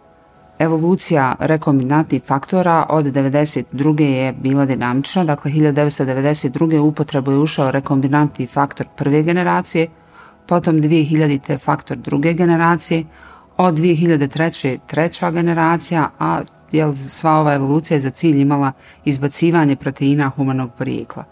Evolucija 0.59 1.35
rekombinantnih 1.39 2.23
faktora 2.23 2.85
od 2.89 3.05
1992. 3.05 4.01
je 4.01 4.33
bila 4.33 4.65
dinamična, 4.65 5.23
dakle 5.23 5.51
1992. 5.51 6.79
u 6.79 6.87
upotrebu 6.87 7.31
je 7.31 7.37
ušao 7.37 7.71
rekombinantni 7.71 8.47
faktor 8.47 8.87
prve 8.95 9.23
generacije, 9.23 9.87
potom 10.47 10.75
2000. 10.75 11.59
faktor 11.59 11.97
druge 11.97 12.33
generacije, 12.33 13.03
od 13.57 13.73
2003. 13.73 14.77
treća 14.87 15.31
generacija, 15.31 16.09
a 16.19 16.41
jel, 16.71 16.95
sva 16.95 17.31
ova 17.31 17.53
evolucija 17.53 17.97
je 17.97 18.01
za 18.01 18.09
cilj 18.09 18.41
imala 18.41 18.71
izbacivanje 19.05 19.75
proteina 19.75 20.29
humanog 20.29 20.71
porijekla. 20.77 21.23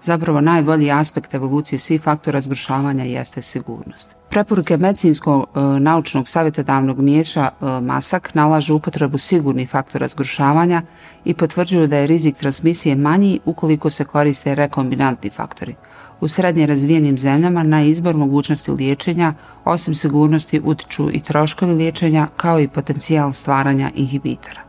Zapravo 0.00 0.40
najbolji 0.40 0.90
aspekt 0.90 1.34
evolucije 1.34 1.78
svih 1.78 2.02
faktora 2.02 2.40
zgrušavanja 2.40 3.04
jeste 3.04 3.42
sigurnost. 3.42 4.21
Preporuke 4.32 4.76
medicinskog 4.76 5.42
e, 5.42 5.60
naučnog 5.80 6.28
savjetodavnog 6.28 6.98
mijeća 6.98 7.50
e, 7.50 7.80
MASAK 7.80 8.34
nalažu 8.34 8.74
upotrebu 8.74 9.18
sigurnih 9.18 9.70
faktora 9.70 10.08
zgrušavanja 10.08 10.82
i 11.24 11.34
potvrđuju 11.34 11.86
da 11.86 11.96
je 11.96 12.06
rizik 12.06 12.36
transmisije 12.36 12.96
manji 12.96 13.40
ukoliko 13.44 13.90
se 13.90 14.04
koriste 14.04 14.54
rekombinantni 14.54 15.30
faktori. 15.30 15.74
U 16.20 16.28
srednje 16.28 16.66
razvijenim 16.66 17.18
zemljama 17.18 17.62
na 17.62 17.82
izbor 17.82 18.16
mogućnosti 18.16 18.70
liječenja, 18.70 19.34
osim 19.64 19.94
sigurnosti, 19.94 20.60
utiču 20.64 21.10
i 21.12 21.20
troškovi 21.20 21.72
liječenja 21.72 22.28
kao 22.36 22.60
i 22.60 22.68
potencijal 22.68 23.32
stvaranja 23.32 23.90
inhibitora. 23.94 24.60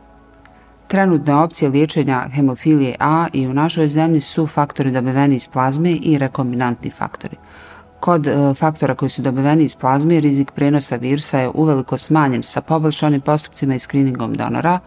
Trenutne 0.88 1.34
opcije 1.34 1.68
liječenja 1.68 2.28
hemofilije 2.32 2.96
A 3.00 3.26
i 3.32 3.46
u 3.46 3.54
našoj 3.54 3.88
zemlji 3.88 4.20
su 4.20 4.46
faktori 4.46 4.90
dobiveni 4.90 5.36
iz 5.36 5.48
plazme 5.48 5.92
i 5.92 6.18
rekombinantni 6.18 6.90
faktori. 6.90 7.36
Kod 8.04 8.26
e, 8.26 8.54
faktora 8.54 8.94
koji 8.94 9.10
su 9.10 9.22
dobiveni 9.22 9.64
iz 9.64 9.76
plazme, 9.76 10.20
rizik 10.20 10.50
prenosa 10.50 10.96
virusa 10.96 11.38
je 11.38 11.48
uveliko 11.48 11.96
smanjen 11.96 12.42
sa 12.42 12.60
poboljšanim 12.60 13.20
postupcima 13.20 13.74
i 13.74 13.78
screeningom 13.78 14.34
donora. 14.34 14.80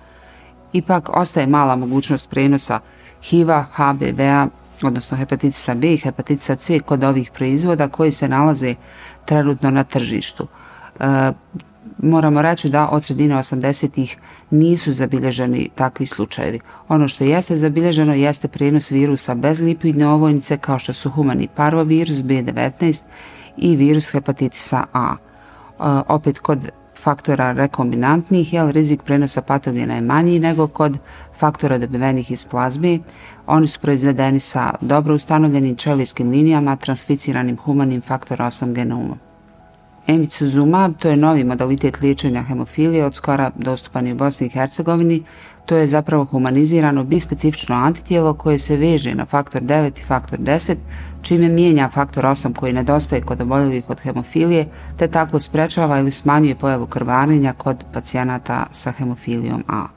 Ipak 0.74 1.10
ostaje 1.14 1.48
mala 1.48 1.76
mogućnost 1.76 2.30
prenosa 2.30 2.80
HIV-a, 3.24 3.66
HBV-a, 3.74 4.48
odnosno 4.84 5.18
hepatitisa 5.18 5.76
B 5.76 5.94
i 5.94 5.98
hepatitisa 5.98 6.56
C 6.56 6.80
kod 6.80 7.04
ovih 7.04 7.32
proizvoda 7.34 7.88
koji 7.88 8.12
se 8.12 8.28
nalaze 8.28 8.76
trenutno 9.26 9.72
na 9.72 9.84
tržištu. 9.84 10.48
E, 11.00 11.32
moramo 11.98 12.42
reći 12.42 12.70
da 12.70 12.90
od 12.92 13.04
sredine 13.04 13.36
80-ih 13.36 14.18
nisu 14.50 14.94
zabilježeni 14.94 15.70
takvi 15.76 16.06
slučajevi. 16.06 16.60
Ono 16.88 17.08
što 17.08 17.24
jeste 17.24 17.58
zabilježeno 17.58 18.14
jeste 18.14 18.48
prijenos 18.48 18.92
virusa 18.92 19.36
bez 19.36 19.60
lipidne 19.60 20.08
ovojnice 20.08 20.58
kao 20.58 20.80
što 20.80 20.94
su 20.94 21.10
humani 21.10 21.48
parvovirus 21.56 22.18
B19 22.18 23.02
i 23.58 23.76
virus 23.76 24.12
hepatitisa 24.12 24.84
A. 24.94 25.16
E, 25.16 25.84
opet 26.08 26.40
kod 26.40 26.70
faktora 27.00 27.52
rekombinantnih, 27.52 28.54
jel, 28.54 28.72
rizik 28.72 29.02
prenosa 29.04 29.42
patogena 29.42 29.96
je 29.96 30.02
manji 30.02 30.40
nego 30.40 30.68
kod 30.68 30.98
faktora 31.38 31.78
dobivenih 31.78 32.32
iz 32.32 32.46
plazme. 32.46 33.00
Oni 33.48 33.68
su 33.68 33.80
proizvedeni 33.80 34.40
sa 34.40 34.74
dobro 34.82 35.16
ustanovljenim 35.16 35.76
čelijskim 35.76 36.30
linijama 36.30 36.76
transficiranim 36.76 37.58
humanim 37.58 38.02
faktor 38.02 38.40
8 38.40 38.74
genomom. 38.74 39.27
Emicuzumab, 40.08 40.94
to 41.00 41.10
je 41.10 41.18
novi 41.18 41.44
modalitet 41.44 42.02
liječenja 42.02 42.44
hemofilije 42.44 43.06
od 43.06 43.16
skora 43.16 43.52
dostupan 43.56 44.08
i 44.08 44.12
u 44.12 44.16
Bosni 44.16 44.48
i 44.48 44.50
Hercegovini. 44.50 45.24
To 45.66 45.78
je 45.78 45.88
zapravo 45.88 46.26
humanizirano 46.26 47.04
bispecifično 47.04 47.76
antitijelo 47.76 48.34
koje 48.34 48.60
se 48.60 48.78
veže 48.78 49.16
na 49.16 49.26
faktor 49.26 49.62
9 49.62 50.00
i 50.00 50.04
faktor 50.04 50.40
10, 50.40 50.76
čime 51.22 51.50
mijenja 51.50 51.90
faktor 51.90 52.24
8 52.24 52.54
koji 52.54 52.74
nedostaje 52.74 53.22
kod 53.22 53.42
oboljelih 53.42 53.90
od 53.90 54.00
hemofilije, 54.00 54.68
te 54.98 55.08
tako 55.08 55.40
sprečava 55.40 56.00
ili 56.00 56.12
smanjuje 56.12 56.56
pojavu 56.56 56.86
krvarenja 56.86 57.54
kod 57.54 57.84
pacijenata 57.94 58.68
sa 58.72 58.92
hemofilijom 58.92 59.64
A. 59.68 59.88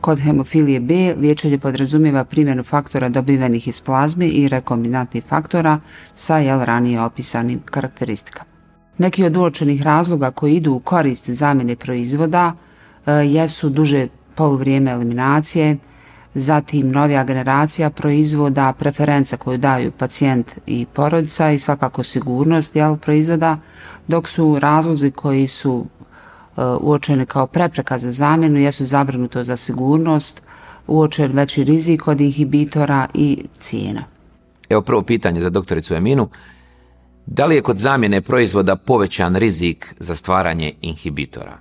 Kod 0.00 0.20
hemofilije 0.20 0.80
B 0.80 1.14
liječenje 1.18 1.58
podrazumijeva 1.58 2.24
primjenu 2.24 2.62
faktora 2.62 3.08
dobivenih 3.08 3.68
iz 3.68 3.80
plazme 3.80 4.26
i 4.26 4.48
rekombinantnih 4.48 5.24
faktora 5.24 5.80
sa 6.14 6.38
jel 6.38 6.64
ranije 6.64 7.00
opisanim 7.00 7.60
karakteristikama. 7.64 8.55
Neki 8.98 9.24
od 9.24 9.36
uočenih 9.36 9.82
razloga 9.82 10.30
koji 10.30 10.54
idu 10.54 10.72
u 10.72 10.80
korist 10.80 11.30
zamjene 11.30 11.76
proizvoda 11.76 12.52
e, 13.06 13.12
jesu 13.12 13.68
duže 13.68 14.08
poluvrijeme 14.34 14.90
eliminacije, 14.90 15.76
zatim 16.34 16.90
novija 16.90 17.24
generacija 17.24 17.90
proizvoda, 17.90 18.72
preferenca 18.78 19.36
koju 19.36 19.58
daju 19.58 19.90
pacijent 19.90 20.58
i 20.66 20.86
porodica 20.92 21.50
i 21.50 21.58
svakako 21.58 22.02
sigurnost 22.02 22.76
jel, 22.76 22.96
proizvoda, 22.96 23.58
dok 24.08 24.28
su 24.28 24.58
razlozi 24.58 25.10
koji 25.10 25.46
su 25.46 25.86
e, 26.56 26.62
uočeni 26.80 27.26
kao 27.26 27.46
prepreka 27.46 27.98
za 27.98 28.10
zamjenu 28.10 28.58
jesu 28.58 28.86
zabrinuto 28.86 29.44
za 29.44 29.56
sigurnost, 29.56 30.42
uočen 30.86 31.32
veći 31.32 31.64
rizik 31.64 32.08
od 32.08 32.20
inhibitora 32.20 33.06
i 33.14 33.44
cijena. 33.58 34.04
Evo 34.68 34.82
prvo 34.82 35.02
pitanje 35.02 35.40
za 35.40 35.50
doktoricu 35.50 35.94
Eminu. 35.94 36.28
Da 37.26 37.46
li 37.46 37.54
je 37.54 37.62
kod 37.62 37.78
zamjene 37.78 38.20
proizvoda 38.20 38.76
povećan 38.76 39.36
rizik 39.36 39.94
za 39.98 40.16
stvaranje 40.16 40.72
inhibitora? 40.80 41.58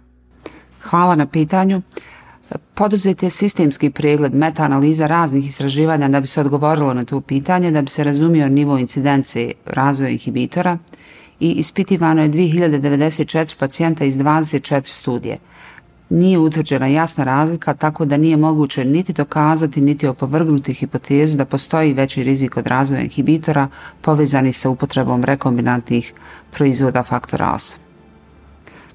Hvala 0.82 1.16
na 1.16 1.26
pitanju. 1.26 1.82
Poduzet 2.74 3.24
je 3.24 3.30
sistemski 3.30 3.90
pregled 3.90 4.34
meta-analiza 4.34 5.08
raznih 5.08 5.46
istraživanja 5.46 6.08
da 6.08 6.22
bi 6.22 6.28
se 6.28 6.42
odgovorilo 6.42 6.94
na 6.94 7.04
to 7.04 7.22
pitanje, 7.22 7.72
da 7.72 7.82
bi 7.82 7.90
se 7.90 8.04
razumio 8.04 8.50
nivo 8.50 8.78
incidencije 8.78 9.52
razvoja 9.66 10.10
inhibitora 10.10 10.78
i 11.40 11.52
ispitivano 11.52 12.22
je 12.22 12.30
2094 12.30 13.56
pacijenta 13.60 14.06
iz 14.06 14.18
24 14.18 14.86
studije– 14.86 15.38
nije 16.10 16.40
utvrđena 16.40 16.88
jasna 16.88 17.24
razlika 17.24 17.74
tako 17.74 18.06
da 18.06 18.18
nije 18.18 18.38
moguće 18.38 18.86
niti 18.86 19.14
dokazati 19.14 19.82
niti 19.82 20.08
opovrgnuti 20.08 20.74
hipotezu 20.74 21.38
da 21.38 21.46
postoji 21.46 21.94
veći 21.94 22.24
rizik 22.24 22.58
od 22.58 22.68
razvoja 22.68 23.02
inhibitora 23.02 23.68
povezani 24.02 24.54
sa 24.54 24.70
upotrebom 24.70 25.24
rekombinantnih 25.24 26.14
proizvoda 26.52 27.04
faktora 27.04 27.46
8. 27.46 27.78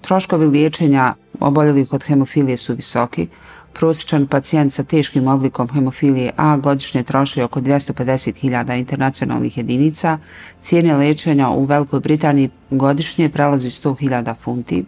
Troškovi 0.00 0.46
liječenja 0.46 1.14
oboljelih 1.40 1.92
od 1.92 2.04
hemofilije 2.04 2.56
su 2.56 2.74
visoki. 2.74 3.28
Prosječan 3.72 4.26
pacijent 4.26 4.72
sa 4.72 4.84
teškim 4.84 5.28
oblikom 5.28 5.68
hemofilije 5.68 6.32
A 6.36 6.56
godišnje 6.56 7.02
troši 7.02 7.42
oko 7.42 7.60
250.000 7.60 8.78
internacionalnih 8.78 9.58
jedinica. 9.58 10.18
Cijene 10.60 10.96
liječenja 10.96 11.48
u 11.50 11.64
Velikoj 11.64 12.00
Britaniji 12.00 12.50
godišnje 12.70 13.28
prelazi 13.28 13.68
100.000 13.68 14.34
funti 14.34 14.84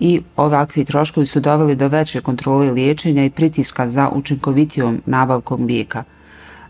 i 0.00 0.22
ovakvi 0.36 0.84
troškovi 0.84 1.26
su 1.26 1.40
doveli 1.40 1.76
do 1.76 1.88
veće 1.88 2.20
kontrole 2.20 2.70
liječenja 2.70 3.24
i 3.24 3.30
pritiska 3.30 3.90
za 3.90 4.10
učinkovitijom 4.12 5.02
nabavkom 5.06 5.64
lijeka. 5.64 6.04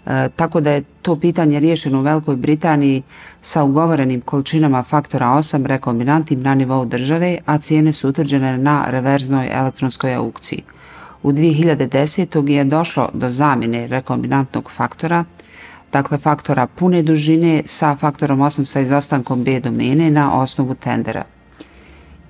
E, 0.07 0.29
tako 0.37 0.61
da 0.61 0.71
je 0.71 0.83
to 1.03 1.17
pitanje 1.17 1.61
riješeno 1.61 1.99
u 1.99 2.03
Velikoj 2.03 2.37
Britaniji 2.37 3.03
sa 3.41 3.65
ugovorenim 3.65 4.21
količinama 4.21 4.83
faktora 4.83 5.27
8 5.27 5.67
rekombinantnim 5.67 6.41
na 6.41 6.55
nivou 6.55 6.85
države, 6.85 7.39
a 7.47 7.59
cijene 7.59 7.93
su 7.93 8.09
utvrđene 8.09 8.59
na 8.59 8.85
reverznoj 8.89 9.49
elektronskoj 9.53 10.15
aukciji. 10.15 10.63
U 11.23 11.33
2010. 11.33 12.49
je 12.49 12.65
došlo 12.65 13.09
do 13.13 13.31
zamjene 13.31 13.87
rekombinantnog 13.87 14.71
faktora, 14.71 15.25
dakle 15.93 16.19
faktora 16.19 16.67
pune 16.67 17.03
dužine 17.03 17.63
sa 17.65 17.97
faktorom 17.97 18.39
8 18.39 18.65
sa 18.65 18.81
izostankom 18.81 19.45
B 19.45 19.61
domene 19.61 20.11
na 20.11 20.41
osnovu 20.41 20.75
tendera 20.75 21.25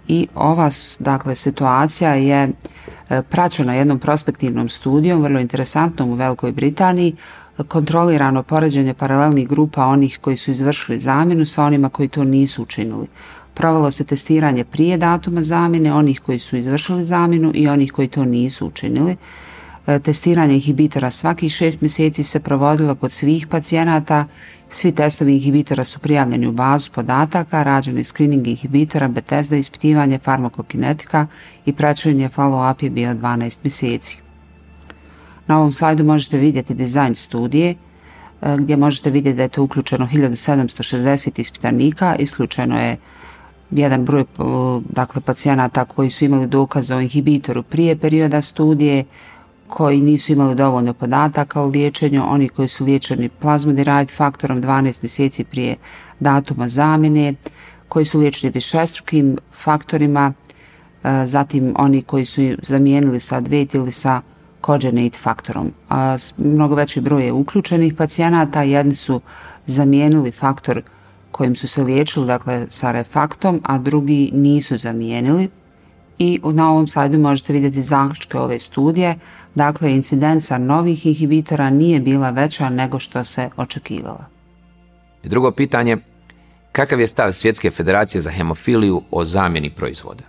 i 0.08 0.28
ova 0.34 0.70
dakle, 0.98 1.34
situacija 1.34 2.14
je 2.14 2.48
e, 3.10 3.22
praćena 3.22 3.74
jednom 3.74 3.98
prospektivnom 3.98 4.68
studijom, 4.68 5.22
vrlo 5.22 5.40
interesantnom 5.40 6.10
u 6.10 6.14
Velikoj 6.14 6.52
Britaniji, 6.52 7.16
kontrolirano 7.68 8.42
poređenje 8.42 8.94
paralelnih 8.94 9.48
grupa 9.48 9.86
onih 9.86 10.18
koji 10.20 10.36
su 10.36 10.50
izvršili 10.50 11.00
zamjenu 11.00 11.44
sa 11.44 11.64
onima 11.64 11.88
koji 11.88 12.08
to 12.08 12.24
nisu 12.24 12.62
učinili. 12.62 13.06
Provelo 13.54 13.90
se 13.90 14.04
testiranje 14.04 14.64
prije 14.64 14.96
datuma 14.98 15.42
zamjene, 15.42 15.94
onih 15.94 16.20
koji 16.20 16.38
su 16.38 16.56
izvršili 16.56 17.04
zamjenu 17.04 17.52
i 17.54 17.68
onih 17.68 17.92
koji 17.92 18.08
to 18.08 18.24
nisu 18.24 18.66
učinili. 18.66 19.16
E, 19.86 19.98
testiranje 19.98 20.54
inhibitora 20.54 21.10
svakih 21.10 21.52
šest 21.52 21.80
mjeseci 21.80 22.22
se 22.22 22.40
provodilo 22.40 22.94
kod 22.94 23.12
svih 23.12 23.46
pacijenata. 23.46 24.26
Svi 24.68 24.92
testovi 24.92 25.34
inhibitora 25.34 25.84
su 25.84 25.98
prijavljeni 25.98 26.46
u 26.46 26.52
bazu 26.52 26.90
podataka, 26.92 27.62
rađeni 27.62 28.04
screening 28.04 28.46
inhibitora, 28.46 29.08
Bethesda 29.08 29.56
ispitivanje 29.56 30.18
farmakokinetika 30.18 31.26
i 31.66 31.72
praćenje 31.72 32.28
follow-up 32.28 32.84
je 32.84 32.90
bio 32.90 33.14
12 33.14 33.58
mjeseci. 33.62 34.18
Na 35.46 35.58
ovom 35.58 35.72
slajdu 35.72 36.04
možete 36.04 36.38
vidjeti 36.38 36.74
dizajn 36.74 37.14
studije 37.14 37.70
e, 37.70 37.76
gdje 38.58 38.76
možete 38.76 39.10
vidjeti 39.10 39.36
da 39.36 39.42
je 39.42 39.48
to 39.48 39.62
uključeno 39.62 40.08
1760 40.12 41.40
ispitanika, 41.40 42.16
isključeno 42.18 42.80
je 42.80 42.96
jedan 43.70 44.04
broj 44.04 44.24
dakle, 44.88 45.20
pacijenata 45.20 45.84
koji 45.84 46.10
su 46.10 46.24
imali 46.24 46.46
dokaz 46.46 46.90
o 46.90 47.00
inhibitoru 47.00 47.62
prije 47.62 47.96
perioda 47.96 48.40
studije, 48.40 49.04
koji 49.74 50.00
nisu 50.00 50.32
imali 50.32 50.54
dovoljno 50.54 50.94
podataka 50.94 51.60
o 51.60 51.66
liječenju, 51.66 52.22
oni 52.26 52.48
koji 52.48 52.68
su 52.68 52.84
liječeni 52.84 53.28
plazmoderajt 53.28 54.10
faktorom 54.10 54.62
12 54.62 55.02
mjeseci 55.02 55.44
prije 55.44 55.76
datuma 56.20 56.68
zamjene, 56.68 57.34
koji 57.88 58.04
su 58.04 58.18
liječeni 58.18 58.52
višestrukim 58.52 59.38
faktorima, 59.52 60.32
e, 61.04 61.26
zatim 61.26 61.74
oni 61.78 62.02
koji 62.02 62.24
su 62.24 62.42
zamijenili 62.62 63.20
sa 63.20 63.40
dvet 63.40 63.74
ili 63.74 63.92
sa 63.92 64.20
kođenate 64.60 65.18
faktorom. 65.18 65.72
Mnogo 66.38 66.74
veći 66.74 67.00
broj 67.00 67.24
je 67.24 67.32
uključenih 67.32 67.94
pacijenata, 67.94 68.62
jedni 68.62 68.94
su 68.94 69.20
zamijenili 69.66 70.30
faktor 70.30 70.82
kojim 71.30 71.56
su 71.56 71.68
se 71.68 71.82
liječili, 71.82 72.26
dakle 72.26 72.66
sa 72.68 72.92
refaktom, 72.92 73.60
a 73.64 73.78
drugi 73.78 74.30
nisu 74.32 74.76
zamijenili. 74.76 75.48
I 76.18 76.40
na 76.44 76.70
ovom 76.70 76.88
slajdu 76.88 77.18
možete 77.18 77.52
vidjeti 77.52 77.82
zaključke 77.82 78.38
ove 78.38 78.58
studije. 78.58 79.16
Dakle, 79.54 79.92
incidenca 79.92 80.58
novih 80.58 81.06
inhibitora 81.06 81.70
nije 81.70 82.00
bila 82.00 82.30
veća 82.30 82.68
nego 82.68 82.98
što 82.98 83.24
se 83.24 83.50
očekivala. 83.56 84.24
Drugo 85.24 85.50
pitanje, 85.50 85.96
kakav 86.72 87.00
je 87.00 87.06
stav 87.06 87.32
Svjetske 87.32 87.70
federacije 87.70 88.20
za 88.20 88.30
hemofiliju 88.30 89.02
o 89.10 89.24
zamjeni 89.24 89.70
proizvoda? 89.70 90.24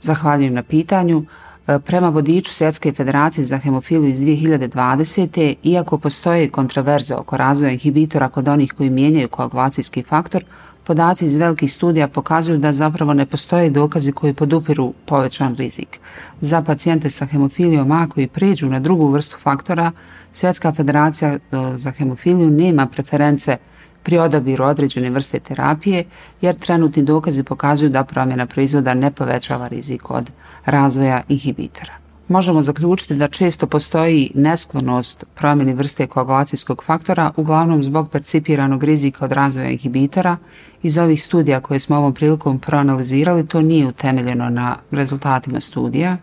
Zahvaljujem 0.00 0.54
na 0.54 0.62
pitanju. 0.62 1.24
E, 1.66 1.78
prema 1.78 2.08
vodiču 2.08 2.50
Svjetske 2.50 2.92
federacije 2.92 3.44
za 3.44 3.58
hemofiliju 3.58 4.10
iz 4.10 4.20
2020. 4.20 5.54
iako 5.62 5.98
postoje 5.98 6.50
kontraverze 6.50 7.14
oko 7.14 7.36
razvoja 7.36 7.72
inhibitora 7.72 8.28
kod 8.28 8.48
onih 8.48 8.72
koji 8.72 8.90
mijenjaju 8.90 9.28
koagulacijski 9.28 10.02
faktor, 10.02 10.44
podaci 10.84 11.26
iz 11.26 11.36
velikih 11.36 11.72
studija 11.72 12.08
pokazuju 12.08 12.58
da 12.58 12.72
zapravo 12.72 13.14
ne 13.14 13.26
postoje 13.26 13.70
dokazi 13.70 14.12
koji 14.12 14.34
podupiru 14.34 14.92
povećan 15.06 15.56
rizik. 15.56 16.00
Za 16.40 16.62
pacijente 16.62 17.10
sa 17.10 17.26
hemofilijom 17.26 17.92
A 17.92 18.08
koji 18.08 18.26
pređu 18.26 18.66
na 18.66 18.80
drugu 18.80 19.08
vrstu 19.08 19.36
faktora, 19.38 19.92
Svjetska 20.32 20.72
federacija 20.72 21.30
e, 21.30 21.38
za 21.74 21.90
hemofiliju 21.90 22.50
nema 22.50 22.86
preference 22.86 23.56
pri 24.02 24.18
odabiru 24.18 24.64
određene 24.64 25.10
vrste 25.10 25.38
terapije, 25.40 26.04
jer 26.40 26.54
trenutni 26.54 27.02
dokazi 27.02 27.42
pokazuju 27.42 27.90
da 27.90 28.04
promjena 28.04 28.46
proizvoda 28.46 28.94
ne 28.94 29.10
povećava 29.10 29.68
rizik 29.68 30.10
od 30.10 30.30
razvoja 30.64 31.22
inhibitora. 31.28 32.01
Možemo 32.28 32.62
zaključiti 32.62 33.14
da 33.14 33.28
često 33.28 33.66
postoji 33.66 34.30
nesklonost 34.34 35.24
promjeni 35.34 35.74
vrste 35.74 36.06
koagulacijskog 36.06 36.84
faktora, 36.84 37.30
uglavnom 37.36 37.82
zbog 37.82 38.10
percipiranog 38.10 38.84
rizika 38.84 39.24
od 39.24 39.32
razvoja 39.32 39.68
inhibitora. 39.68 40.36
Iz 40.82 40.98
ovih 40.98 41.22
studija 41.22 41.60
koje 41.60 41.80
smo 41.80 41.96
ovom 41.96 42.14
prilikom 42.14 42.58
proanalizirali, 42.58 43.46
to 43.46 43.60
nije 43.60 43.86
utemeljeno 43.86 44.50
na 44.50 44.76
rezultatima 44.90 45.60
studija, 45.60 46.16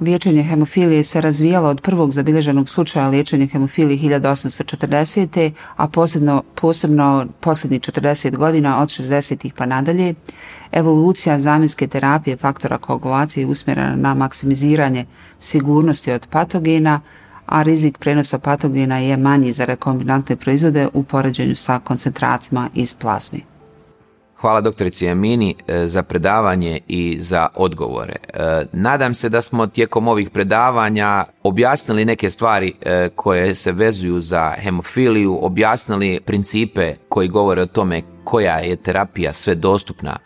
Liječenje 0.00 0.42
hemofilije 0.42 1.04
se 1.04 1.20
razvijalo 1.20 1.68
od 1.68 1.80
prvog 1.80 2.12
zabilježenog 2.12 2.68
slučaja 2.68 3.08
liječenja 3.08 3.46
hemofilije 3.46 3.98
1840. 3.98 5.52
a 5.76 5.88
posebno, 5.88 6.42
posebno 6.54 7.26
posljednjih 7.40 7.80
40 7.80 8.36
godina 8.36 8.82
od 8.82 8.88
60. 8.88 9.50
pa 9.56 9.66
nadalje. 9.66 10.14
Evolucija 10.72 11.40
zamjenske 11.40 11.86
terapije 11.86 12.36
faktora 12.36 12.78
koagulacije 12.78 13.42
je 13.42 13.46
usmjerena 13.46 13.96
na 13.96 14.14
maksimiziranje 14.14 15.06
sigurnosti 15.38 16.12
od 16.12 16.26
patogena, 16.26 17.00
a 17.46 17.62
rizik 17.62 17.98
prenosa 17.98 18.38
patogena 18.38 18.98
je 18.98 19.16
manji 19.16 19.52
za 19.52 19.64
rekombinantne 19.64 20.36
proizvode 20.36 20.88
u 20.92 21.02
poređenju 21.02 21.54
sa 21.54 21.78
koncentratima 21.78 22.68
iz 22.74 22.94
plazme. 22.94 23.53
Hvala 24.44 24.60
doktorici 24.60 25.08
Amini 25.08 25.54
e, 25.68 25.88
za 25.88 26.02
predavanje 26.02 26.80
i 26.88 27.16
za 27.20 27.48
odgovore. 27.54 28.12
E, 28.12 28.64
nadam 28.72 29.14
se 29.14 29.28
da 29.28 29.42
smo 29.42 29.66
tijekom 29.66 30.08
ovih 30.08 30.30
predavanja 30.30 31.24
objasnili 31.42 32.04
neke 32.04 32.30
stvari 32.30 32.72
e, 32.80 33.08
koje 33.14 33.54
se 33.54 33.72
vezuju 33.72 34.20
za 34.20 34.52
hemofiliju, 34.58 35.38
objasnili 35.42 36.20
principe 36.20 36.94
koji 37.08 37.28
govore 37.28 37.62
o 37.62 37.66
tome 37.66 38.02
koja 38.24 38.56
je 38.56 38.76
terapija 38.76 39.32
sve 39.32 39.54
dostupna 39.54 40.16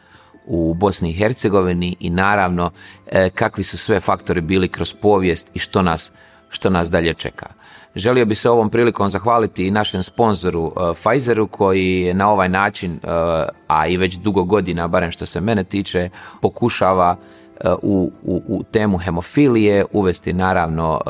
u 0.46 0.74
Bosni 0.74 1.10
i 1.10 1.16
Hercegovini 1.16 1.96
i 2.00 2.10
naravno 2.10 2.70
kakvi 3.34 3.64
su 3.64 3.78
sve 3.78 4.00
faktori 4.00 4.40
bili 4.40 4.68
kroz 4.68 4.94
povijest 5.02 5.46
i 5.54 5.58
što 5.58 5.82
nas, 5.82 6.12
što 6.48 6.70
nas 6.70 6.90
dalje 6.90 7.14
čeka. 7.14 7.46
Želio 7.94 8.26
bi 8.26 8.34
se 8.34 8.50
ovom 8.50 8.70
prilikom 8.70 9.10
zahvaliti 9.10 9.66
i 9.66 9.70
našem 9.70 10.02
sponzoru 10.02 10.62
uh, 10.62 10.72
Pfizeru 10.94 11.46
koji 11.46 12.14
na 12.14 12.30
ovaj 12.30 12.48
način, 12.48 12.92
uh, 12.92 13.10
a 13.68 13.86
i 13.86 13.96
već 13.96 14.16
dugo 14.16 14.44
godina, 14.44 14.88
barem 14.88 15.10
što 15.10 15.26
se 15.26 15.40
mene 15.40 15.64
tiče, 15.64 16.08
pokušava 16.42 17.16
uh, 17.16 17.72
u, 17.82 18.12
u, 18.22 18.42
u 18.48 18.62
temu 18.62 18.98
hemofilije 18.98 19.84
uvesti 19.92 20.32
naravno 20.32 21.00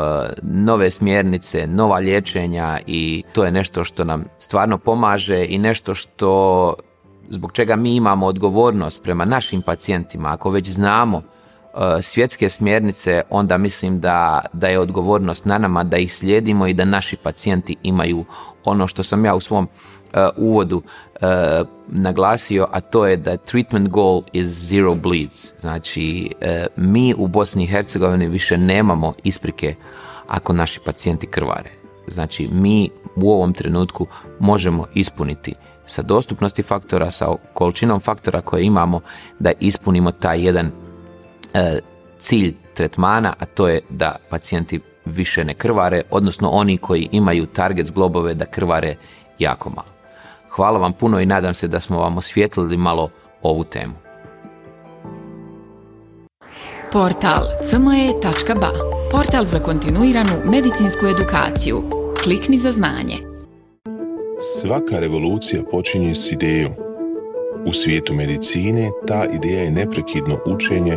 nove 0.42 0.90
smjernice, 0.90 1.66
nova 1.66 1.98
liječenja 1.98 2.78
i 2.86 3.22
to 3.32 3.44
je 3.44 3.52
nešto 3.52 3.84
što 3.84 4.04
nam 4.04 4.24
stvarno 4.38 4.78
pomaže 4.78 5.46
i 5.48 5.58
nešto 5.58 5.94
što 5.94 6.74
zbog 7.28 7.52
čega 7.52 7.76
mi 7.76 7.96
imamo 7.96 8.26
odgovornost 8.26 9.02
prema 9.02 9.24
našim 9.24 9.62
pacijentima, 9.62 10.32
ako 10.32 10.50
već 10.50 10.68
znamo 10.68 11.22
E, 11.28 11.37
svjetske 12.02 12.50
smjernice, 12.50 13.22
onda 13.30 13.58
mislim 13.58 14.00
da, 14.00 14.40
da 14.52 14.68
je 14.68 14.78
odgovornost 14.78 15.44
na 15.44 15.58
nama 15.58 15.84
da 15.84 15.96
ih 15.96 16.14
slijedimo 16.14 16.66
i 16.66 16.74
da 16.74 16.84
naši 16.84 17.16
pacijenti 17.16 17.76
imaju 17.82 18.24
ono 18.64 18.86
što 18.86 19.02
sam 19.02 19.24
ja 19.24 19.34
u 19.34 19.40
svom 19.40 19.68
e, 20.12 20.28
uvodu 20.36 20.82
e, 21.20 21.26
naglasio, 21.88 22.66
a 22.72 22.80
to 22.80 23.06
je 23.06 23.16
da 23.16 23.36
treatment 23.36 23.88
goal 23.88 24.22
is 24.32 24.48
zero 24.48 24.94
bleeds. 24.94 25.54
Znači, 25.60 26.30
mi 26.76 27.14
u 27.16 27.26
Bosni 27.26 27.64
i 27.64 27.66
Hercegovini 27.66 28.28
više 28.28 28.58
nemamo 28.58 29.14
isprike 29.24 29.74
ako 30.28 30.52
naši 30.52 30.80
pacijenti 30.84 31.26
krvare. 31.26 31.70
Znači, 32.06 32.48
mi 32.52 32.90
u 33.16 33.32
ovom 33.32 33.52
trenutku 33.52 34.06
možemo 34.38 34.86
ispuniti 34.94 35.54
sa 35.86 36.02
dostupnosti 36.02 36.62
faktora, 36.62 37.10
sa 37.10 37.26
količinom 37.54 38.00
faktora 38.00 38.40
koje 38.40 38.64
imamo, 38.64 39.00
da 39.38 39.52
ispunimo 39.60 40.12
taj 40.12 40.46
jedan 40.46 40.66
E, 40.66 40.87
cilj 42.18 42.54
tretmana, 42.74 43.34
a 43.38 43.44
to 43.44 43.68
je 43.68 43.80
da 43.88 44.16
pacijenti 44.30 44.80
više 45.04 45.44
ne 45.44 45.54
krvare, 45.54 46.02
odnosno 46.10 46.48
oni 46.48 46.76
koji 46.76 47.08
imaju 47.12 47.46
target 47.46 47.86
zglobove 47.86 48.34
da 48.34 48.46
krvare 48.46 48.96
jako 49.38 49.70
malo. 49.70 49.88
Hvala 50.50 50.78
vam 50.78 50.92
puno 50.92 51.20
i 51.20 51.26
nadam 51.26 51.54
se 51.54 51.68
da 51.68 51.80
smo 51.80 51.98
vam 51.98 52.18
osvijetlili 52.18 52.76
malo 52.76 53.10
ovu 53.42 53.64
temu. 53.64 53.94
Portal 56.92 57.42
cme.ba 57.70 58.70
Portal 59.10 59.44
za 59.44 59.58
kontinuiranu 59.58 60.30
medicinsku 60.44 61.06
edukaciju. 61.06 61.82
Klikni 62.22 62.58
za 62.58 62.72
znanje. 62.72 63.16
Svaka 64.60 64.98
revolucija 64.98 65.62
počinje 65.70 66.14
s 66.14 66.32
idejom. 66.32 66.72
U 67.66 67.72
svijetu 67.72 68.14
medicine 68.14 68.90
ta 69.06 69.26
ideja 69.32 69.62
je 69.62 69.70
neprekidno 69.70 70.38
učenje 70.46 70.96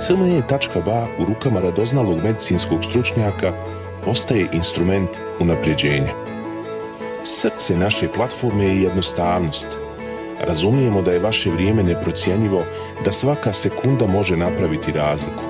CME.ba 0.00 1.06
u 1.18 1.24
rukama 1.24 1.60
radoznalog 1.60 2.22
medicinskog 2.24 2.84
stručnjaka 2.84 3.52
postaje 4.04 4.48
instrument 4.52 5.10
unapređenja. 5.40 6.12
Srce 7.24 7.76
naše 7.76 8.12
platforme 8.12 8.64
je 8.64 8.82
jednostavnost. 8.82 9.68
Razumijemo 10.40 11.02
da 11.02 11.12
je 11.12 11.18
vaše 11.18 11.50
vrijeme 11.50 11.82
neprocjenjivo, 11.82 12.64
da 13.04 13.12
svaka 13.12 13.52
sekunda 13.52 14.06
može 14.06 14.36
napraviti 14.36 14.92
razliku. 14.92 15.42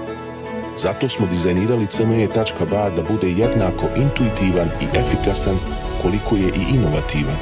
Zato 0.76 1.08
smo 1.08 1.26
dizajnirali 1.26 1.86
cme.ba 1.86 2.90
da 2.90 3.02
bude 3.02 3.30
jednako 3.30 3.86
intuitivan 3.96 4.68
i 4.80 4.98
efikasan 4.98 5.58
koliko 6.02 6.36
je 6.36 6.46
i 6.46 6.74
inovativan. 6.74 7.36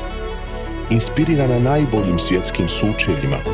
Inspirirana 0.90 1.58
najboljim 1.58 2.18
svjetskim 2.18 2.68
sučeljima, 2.68 3.53